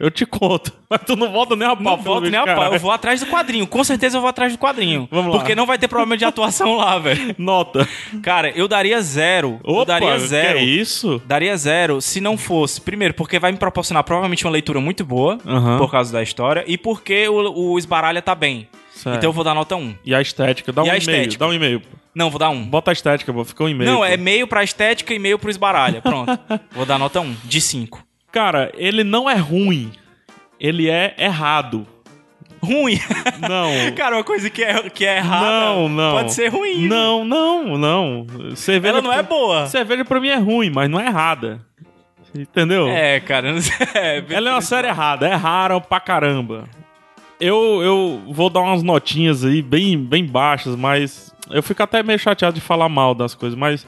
Eu 0.00 0.12
te 0.12 0.24
conto. 0.24 0.72
Mas 0.88 1.00
tu 1.04 1.16
não 1.16 1.32
volta 1.32 1.56
nem 1.56 1.66
a 1.66 1.74
pau. 1.74 1.96
Não 1.96 2.02
volto 2.02 2.30
nem 2.30 2.38
a 2.38 2.44
pau. 2.46 2.72
Eu 2.72 2.78
vou 2.78 2.92
atrás 2.92 3.18
do 3.18 3.26
quadrinho. 3.26 3.66
Com 3.66 3.82
certeza 3.82 4.16
eu 4.16 4.20
vou 4.20 4.30
atrás 4.30 4.52
do 4.52 4.58
quadrinho. 4.58 5.08
Vamos 5.10 5.32
lá. 5.32 5.40
Porque 5.40 5.56
não 5.56 5.66
vai 5.66 5.76
ter 5.76 5.88
problema 5.88 6.16
de 6.16 6.24
atuação 6.24 6.76
lá, 6.76 6.96
velho. 7.00 7.34
Nota. 7.36 7.86
Cara, 8.22 8.50
eu 8.50 8.68
daria 8.68 9.00
zero. 9.02 9.58
eu 9.64 9.74
Opa, 9.74 9.86
daria 9.86 10.16
zero. 10.20 10.58
que 10.58 10.64
é 10.64 10.64
isso? 10.64 11.20
Daria 11.26 11.56
zero 11.56 12.00
se 12.00 12.20
não 12.20 12.38
fosse. 12.38 12.80
Primeiro, 12.80 13.12
porque 13.14 13.40
vai 13.40 13.50
me 13.50 13.58
proporcionar 13.58 14.04
provavelmente 14.04 14.44
uma 14.44 14.52
leitura 14.52 14.80
muito 14.80 15.04
boa. 15.04 15.36
Aham. 15.44 15.78
Por 15.78 15.90
causa 15.90 16.12
da 16.12 16.22
história. 16.22 16.62
E 16.68 16.78
porque 16.78 17.28
o, 17.28 17.72
o 17.72 17.78
esbaralha 17.78 18.22
tá 18.22 18.36
bem. 18.36 18.68
Certo. 18.98 19.16
Então 19.18 19.28
eu 19.28 19.32
vou 19.32 19.44
dar 19.44 19.54
nota 19.54 19.76
1. 19.76 19.94
E 20.04 20.14
a 20.14 20.20
estética? 20.20 20.72
Dá 20.72 20.82
E 20.82 20.90
um 20.90 20.94
e-mail. 20.96 21.38
Dá 21.38 21.46
um 21.46 21.52
e-mail. 21.52 21.82
Não, 22.14 22.30
vou 22.30 22.38
dar 22.38 22.50
1. 22.50 22.64
Bota 22.64 22.90
a 22.90 22.92
estética, 22.92 23.32
pô. 23.32 23.44
Ficou 23.44 23.66
um 23.66 23.70
e-mail. 23.70 23.90
Não, 23.90 23.98
pô. 23.98 24.04
é 24.04 24.16
meio 24.16 24.46
pra 24.48 24.64
estética 24.64 25.14
e 25.14 25.18
meio 25.20 25.38
pro 25.38 25.50
esbaralha. 25.50 26.02
Pronto. 26.02 26.36
vou 26.72 26.84
dar 26.84 26.98
nota 26.98 27.20
1. 27.20 27.36
De 27.44 27.60
5. 27.60 28.02
Cara, 28.32 28.72
ele 28.76 29.04
não 29.04 29.30
é 29.30 29.36
ruim. 29.36 29.92
Ele 30.58 30.90
é 30.90 31.14
errado. 31.16 31.86
Ruim. 32.60 32.98
Não. 33.48 33.70
Cara, 33.94 34.16
uma 34.16 34.24
coisa 34.24 34.50
que 34.50 34.64
é, 34.64 34.90
que 34.90 35.04
é 35.06 35.18
errada 35.18 35.46
Não, 35.48 35.88
não. 35.88 36.12
pode 36.16 36.32
ser 36.34 36.48
ruim. 36.48 36.88
Não, 36.88 37.24
não, 37.24 37.78
não. 37.78 38.26
Cerveja 38.56 38.94
Ela 38.94 39.02
não 39.02 39.12
é 39.12 39.22
pra- 39.22 39.36
boa. 39.36 39.66
Cerveja 39.68 40.04
pra 40.04 40.20
mim 40.20 40.28
é 40.28 40.36
ruim, 40.36 40.68
mas 40.70 40.90
não 40.90 40.98
é 40.98 41.06
errada. 41.06 41.60
Entendeu? 42.36 42.88
É, 42.88 43.20
cara. 43.20 43.54
É, 43.94 44.24
Ela 44.30 44.50
é 44.50 44.52
uma 44.52 44.60
série 44.60 44.88
errada, 44.88 45.26
é 45.28 45.34
rara 45.34 45.80
pra 45.80 46.00
caramba. 46.00 46.64
Eu, 47.40 47.80
eu 47.82 48.22
vou 48.32 48.50
dar 48.50 48.60
umas 48.60 48.82
notinhas 48.82 49.44
aí 49.44 49.62
bem, 49.62 49.96
bem 49.96 50.24
baixas, 50.24 50.74
mas 50.74 51.32
eu 51.50 51.62
fico 51.62 51.82
até 51.82 52.02
meio 52.02 52.18
chateado 52.18 52.54
de 52.54 52.60
falar 52.60 52.88
mal 52.88 53.14
das 53.14 53.34
coisas, 53.34 53.56
mas 53.58 53.86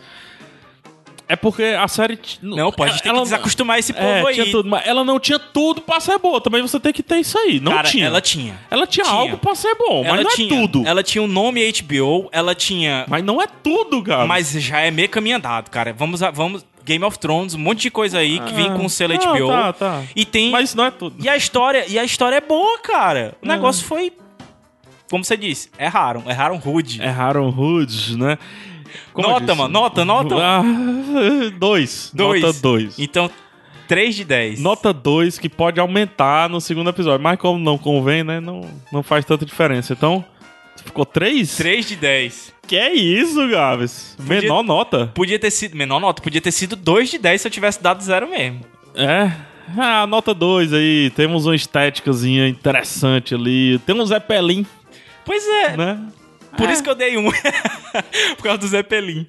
é 1.28 1.36
porque 1.36 1.62
a 1.62 1.86
série 1.88 2.18
Não, 2.42 2.72
tem 2.72 2.86
ela- 2.86 2.98
que 2.98 3.12
desacostumar 3.22 3.78
esse 3.78 3.92
povo 3.92 4.04
é, 4.04 4.24
aí. 4.28 4.50
tudo, 4.50 4.68
mas 4.68 4.86
ela 4.86 5.04
não 5.04 5.18
tinha 5.20 5.38
tudo 5.38 5.80
pra 5.80 6.00
ser 6.00 6.18
boa, 6.18 6.40
também 6.40 6.60
você 6.62 6.78
tem 6.80 6.92
que 6.92 7.02
ter 7.02 7.18
isso 7.18 7.38
aí, 7.38 7.60
não 7.60 7.72
Cara, 7.72 7.88
tinha. 7.88 8.06
ela 8.06 8.20
tinha. 8.20 8.58
Ela 8.70 8.86
tinha, 8.86 9.04
tinha. 9.04 9.16
algo 9.16 9.36
pra 9.38 9.54
ser 9.54 9.74
bom, 9.76 10.04
ela 10.04 10.16
mas 10.16 10.24
não 10.24 10.30
tinha, 10.32 10.54
é 10.54 10.60
tudo. 10.60 10.82
Ela 10.86 11.02
tinha 11.02 11.22
um 11.22 11.28
nome 11.28 11.60
HBO, 11.72 12.28
ela 12.32 12.54
tinha. 12.54 13.04
Mas 13.08 13.24
não 13.24 13.40
é 13.42 13.46
tudo, 13.62 14.02
cara. 14.02 14.26
Mas 14.26 14.50
já 14.52 14.80
é 14.80 14.90
meio 14.90 15.08
caminho 15.08 15.36
andado, 15.36 15.70
cara. 15.70 15.92
Vamos, 15.92 16.20
vamos. 16.34 16.64
Game 16.90 17.05
of 17.05 17.18
Thrones, 17.18 17.55
um 17.55 17.59
monte 17.59 17.83
de 17.83 17.90
coisa 17.90 18.18
aí 18.18 18.40
que 18.40 18.53
vem 18.53 18.72
com 18.74 18.85
o 18.85 18.90
selo 18.90 19.14
Ah, 19.14 19.16
Não, 19.24 19.35
HBO. 19.37 19.48
Tá, 19.48 19.72
tá. 19.72 20.03
E 20.16 20.24
tem. 20.24 20.50
Mas 20.50 20.74
não 20.74 20.85
é 20.85 20.90
tudo. 20.90 21.16
E 21.24 21.29
a 21.29 21.37
história, 21.37 21.85
e 21.88 21.98
a 21.98 22.05
história 22.05 22.37
é 22.37 22.40
boa, 22.40 22.79
cara. 22.81 23.37
O 23.40 23.46
Hum. 23.46 23.48
negócio 23.48 23.85
foi. 23.87 24.12
Como 25.11 25.24
você 25.24 25.37
disse, 25.37 25.70
erraram. 25.79 26.22
Erraram 26.29 26.57
rude. 26.57 27.00
Erraram 27.03 27.48
Hoods, 27.48 28.16
né? 28.16 28.38
Como 29.12 29.29
Nota, 29.29 29.55
mano, 29.55 29.72
nota, 29.72 30.05
nota. 30.05 30.35
Ah, 30.37 30.62
dois. 31.59 32.11
Dois. 32.14 32.42
Nota 32.42 32.61
dois. 32.61 32.98
Então, 32.98 33.31
3 33.87 34.14
de 34.14 34.24
10. 34.24 34.61
Nota 34.61 34.92
2 34.92 35.38
que 35.38 35.48
pode 35.48 35.81
aumentar 35.81 36.48
no 36.48 36.61
segundo 36.61 36.90
episódio. 36.90 37.22
Mas 37.22 37.38
como 37.38 37.59
não 37.59 37.76
convém, 37.79 38.22
né? 38.22 38.38
Não, 38.40 38.62
não 38.92 39.03
faz 39.03 39.24
tanta 39.24 39.44
diferença. 39.44 39.92
Então, 39.92 40.24
ficou 40.84 41.04
3? 41.04 41.56
3 41.56 41.86
de 41.86 41.96
10. 41.96 42.54
Que 42.66 42.76
é 42.76 42.94
isso, 42.94 43.48
Gabs? 43.48 44.16
Menor 44.20 44.62
nota. 44.62 45.10
Podia 45.14 45.38
ter 45.38 45.50
sido. 45.50 45.76
Menor 45.76 45.98
nota, 46.00 46.22
podia 46.22 46.40
ter 46.40 46.52
sido 46.52 46.76
2 46.76 47.10
de 47.10 47.18
10 47.18 47.40
se 47.42 47.48
eu 47.48 47.50
tivesse 47.52 47.82
dado 47.82 48.02
zero 48.02 48.28
mesmo. 48.30 48.60
É. 48.94 49.30
Ah, 49.76 50.06
nota 50.06 50.32
2 50.34 50.72
aí. 50.72 51.10
Temos 51.16 51.46
uma 51.46 51.54
estéticazinha 51.54 52.48
interessante 52.48 53.34
ali. 53.34 53.78
Tem 53.80 53.94
um 54.00 54.06
Zeppelin, 54.06 54.64
Pois 55.24 55.46
é, 55.46 55.76
né? 55.76 56.00
por 56.56 56.68
isso 56.70 56.82
que 56.82 56.90
eu 56.90 56.94
dei 56.94 57.16
um. 57.16 57.30
por 58.36 58.42
causa 58.42 58.58
do 58.58 58.66
Zeppelin. 58.66 59.26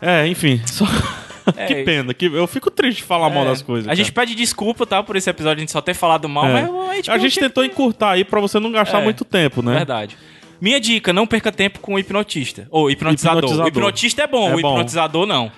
É, 0.00 0.26
enfim. 0.26 0.60
Só... 0.66 0.84
É 1.56 1.64
que 1.64 1.82
pena. 1.82 2.12
Que... 2.12 2.26
Eu 2.26 2.46
fico 2.46 2.70
triste 2.70 2.98
de 2.98 3.04
falar 3.04 3.30
mal 3.30 3.42
É. 3.44 3.46
das 3.48 3.62
coisas. 3.62 3.88
A 3.90 3.94
gente 3.94 4.12
cara. 4.12 4.26
pede 4.26 4.36
desculpa, 4.36 4.84
tá? 4.84 5.02
Por 5.02 5.16
esse 5.16 5.30
episódio 5.30 5.56
a 5.56 5.60
gente 5.60 5.72
só 5.72 5.80
ter 5.80 5.94
falado 5.94 6.28
mal, 6.28 6.44
É. 6.46 6.52
mas 6.52 6.68
a 6.90 6.94
gente, 6.94 7.10
A 7.10 7.16
gente 7.18 7.40
tentou 7.40 7.64
encurtar 7.64 8.10
aí 8.10 8.22
pra 8.22 8.38
você 8.38 8.60
não 8.60 8.70
gastar 8.70 9.00
É. 9.00 9.04
muito 9.04 9.24
tempo, 9.24 9.62
né? 9.62 9.72
Verdade. 9.76 10.14
Minha 10.60 10.80
dica, 10.80 11.12
não 11.12 11.26
perca 11.26 11.52
tempo 11.52 11.78
com 11.80 11.94
o 11.94 11.98
hipnotista. 11.98 12.66
Ou 12.70 12.90
hipnotizador. 12.90 13.38
Hipnotizador. 13.38 13.64
O 13.64 13.68
hipnotista 13.68 14.22
é 14.22 14.26
bom, 14.26 14.48
É 14.50 14.54
o 14.54 14.60
bom. 14.60 14.72
hipnotizador 14.72 15.26
não. 15.26 15.52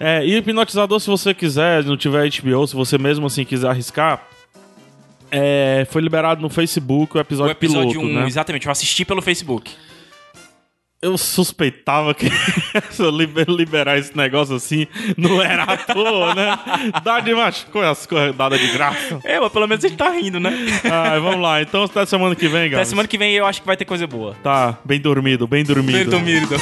É, 0.00 0.24
e 0.24 0.34
o 0.34 0.38
hipnotizador, 0.38 1.00
se 1.00 1.08
você 1.08 1.34
quiser, 1.34 1.82
não 1.84 1.96
tiver 1.96 2.28
HBO, 2.28 2.66
se 2.66 2.74
você 2.74 2.96
mesmo 2.98 3.26
assim 3.26 3.44
quiser 3.44 3.68
arriscar, 3.68 4.22
é, 5.30 5.86
foi 5.90 6.00
liberado 6.02 6.40
no 6.40 6.48
Facebook 6.48 7.16
o 7.16 7.20
episódio, 7.20 7.48
o 7.48 7.52
episódio 7.52 7.90
piloto, 7.90 8.08
1, 8.08 8.20
né? 8.20 8.26
exatamente, 8.26 8.66
eu 8.66 8.72
assisti 8.72 9.04
pelo 9.04 9.20
Facebook. 9.20 9.72
Eu 11.00 11.16
suspeitava 11.16 12.12
que 12.12 12.26
se 12.90 13.00
eu 13.00 13.10
liber- 13.10 13.48
liberar 13.48 13.96
esse 13.98 14.16
negócio 14.16 14.56
assim, 14.56 14.84
não 15.16 15.40
era 15.40 15.62
à 15.62 15.76
toa, 15.76 16.34
né? 16.34 16.58
Dá 17.04 17.20
de 17.20 17.32
macho, 17.32 17.66
as 17.88 18.04
coisas 18.04 18.34
dadas 18.34 18.58
de 18.60 18.66
graça. 18.72 19.20
É, 19.22 19.38
mas 19.38 19.52
pelo 19.52 19.68
menos 19.68 19.84
ele 19.84 19.94
tá 19.96 20.10
rindo, 20.10 20.40
né? 20.40 20.50
Ah, 20.90 21.16
vamos 21.20 21.40
lá, 21.40 21.62
então 21.62 21.84
até 21.84 22.04
semana 22.04 22.34
que 22.34 22.48
vem, 22.48 22.62
Até 22.62 22.68
galera. 22.70 22.84
semana 22.88 23.06
que 23.06 23.16
vem 23.16 23.32
eu 23.32 23.46
acho 23.46 23.60
que 23.60 23.66
vai 23.66 23.76
ter 23.76 23.84
coisa 23.84 24.08
boa. 24.08 24.34
Tá, 24.42 24.76
bem 24.84 25.00
dormido, 25.00 25.46
bem 25.46 25.62
dormido. 25.64 25.98
Bem 25.98 26.04
dormido. 26.08 26.56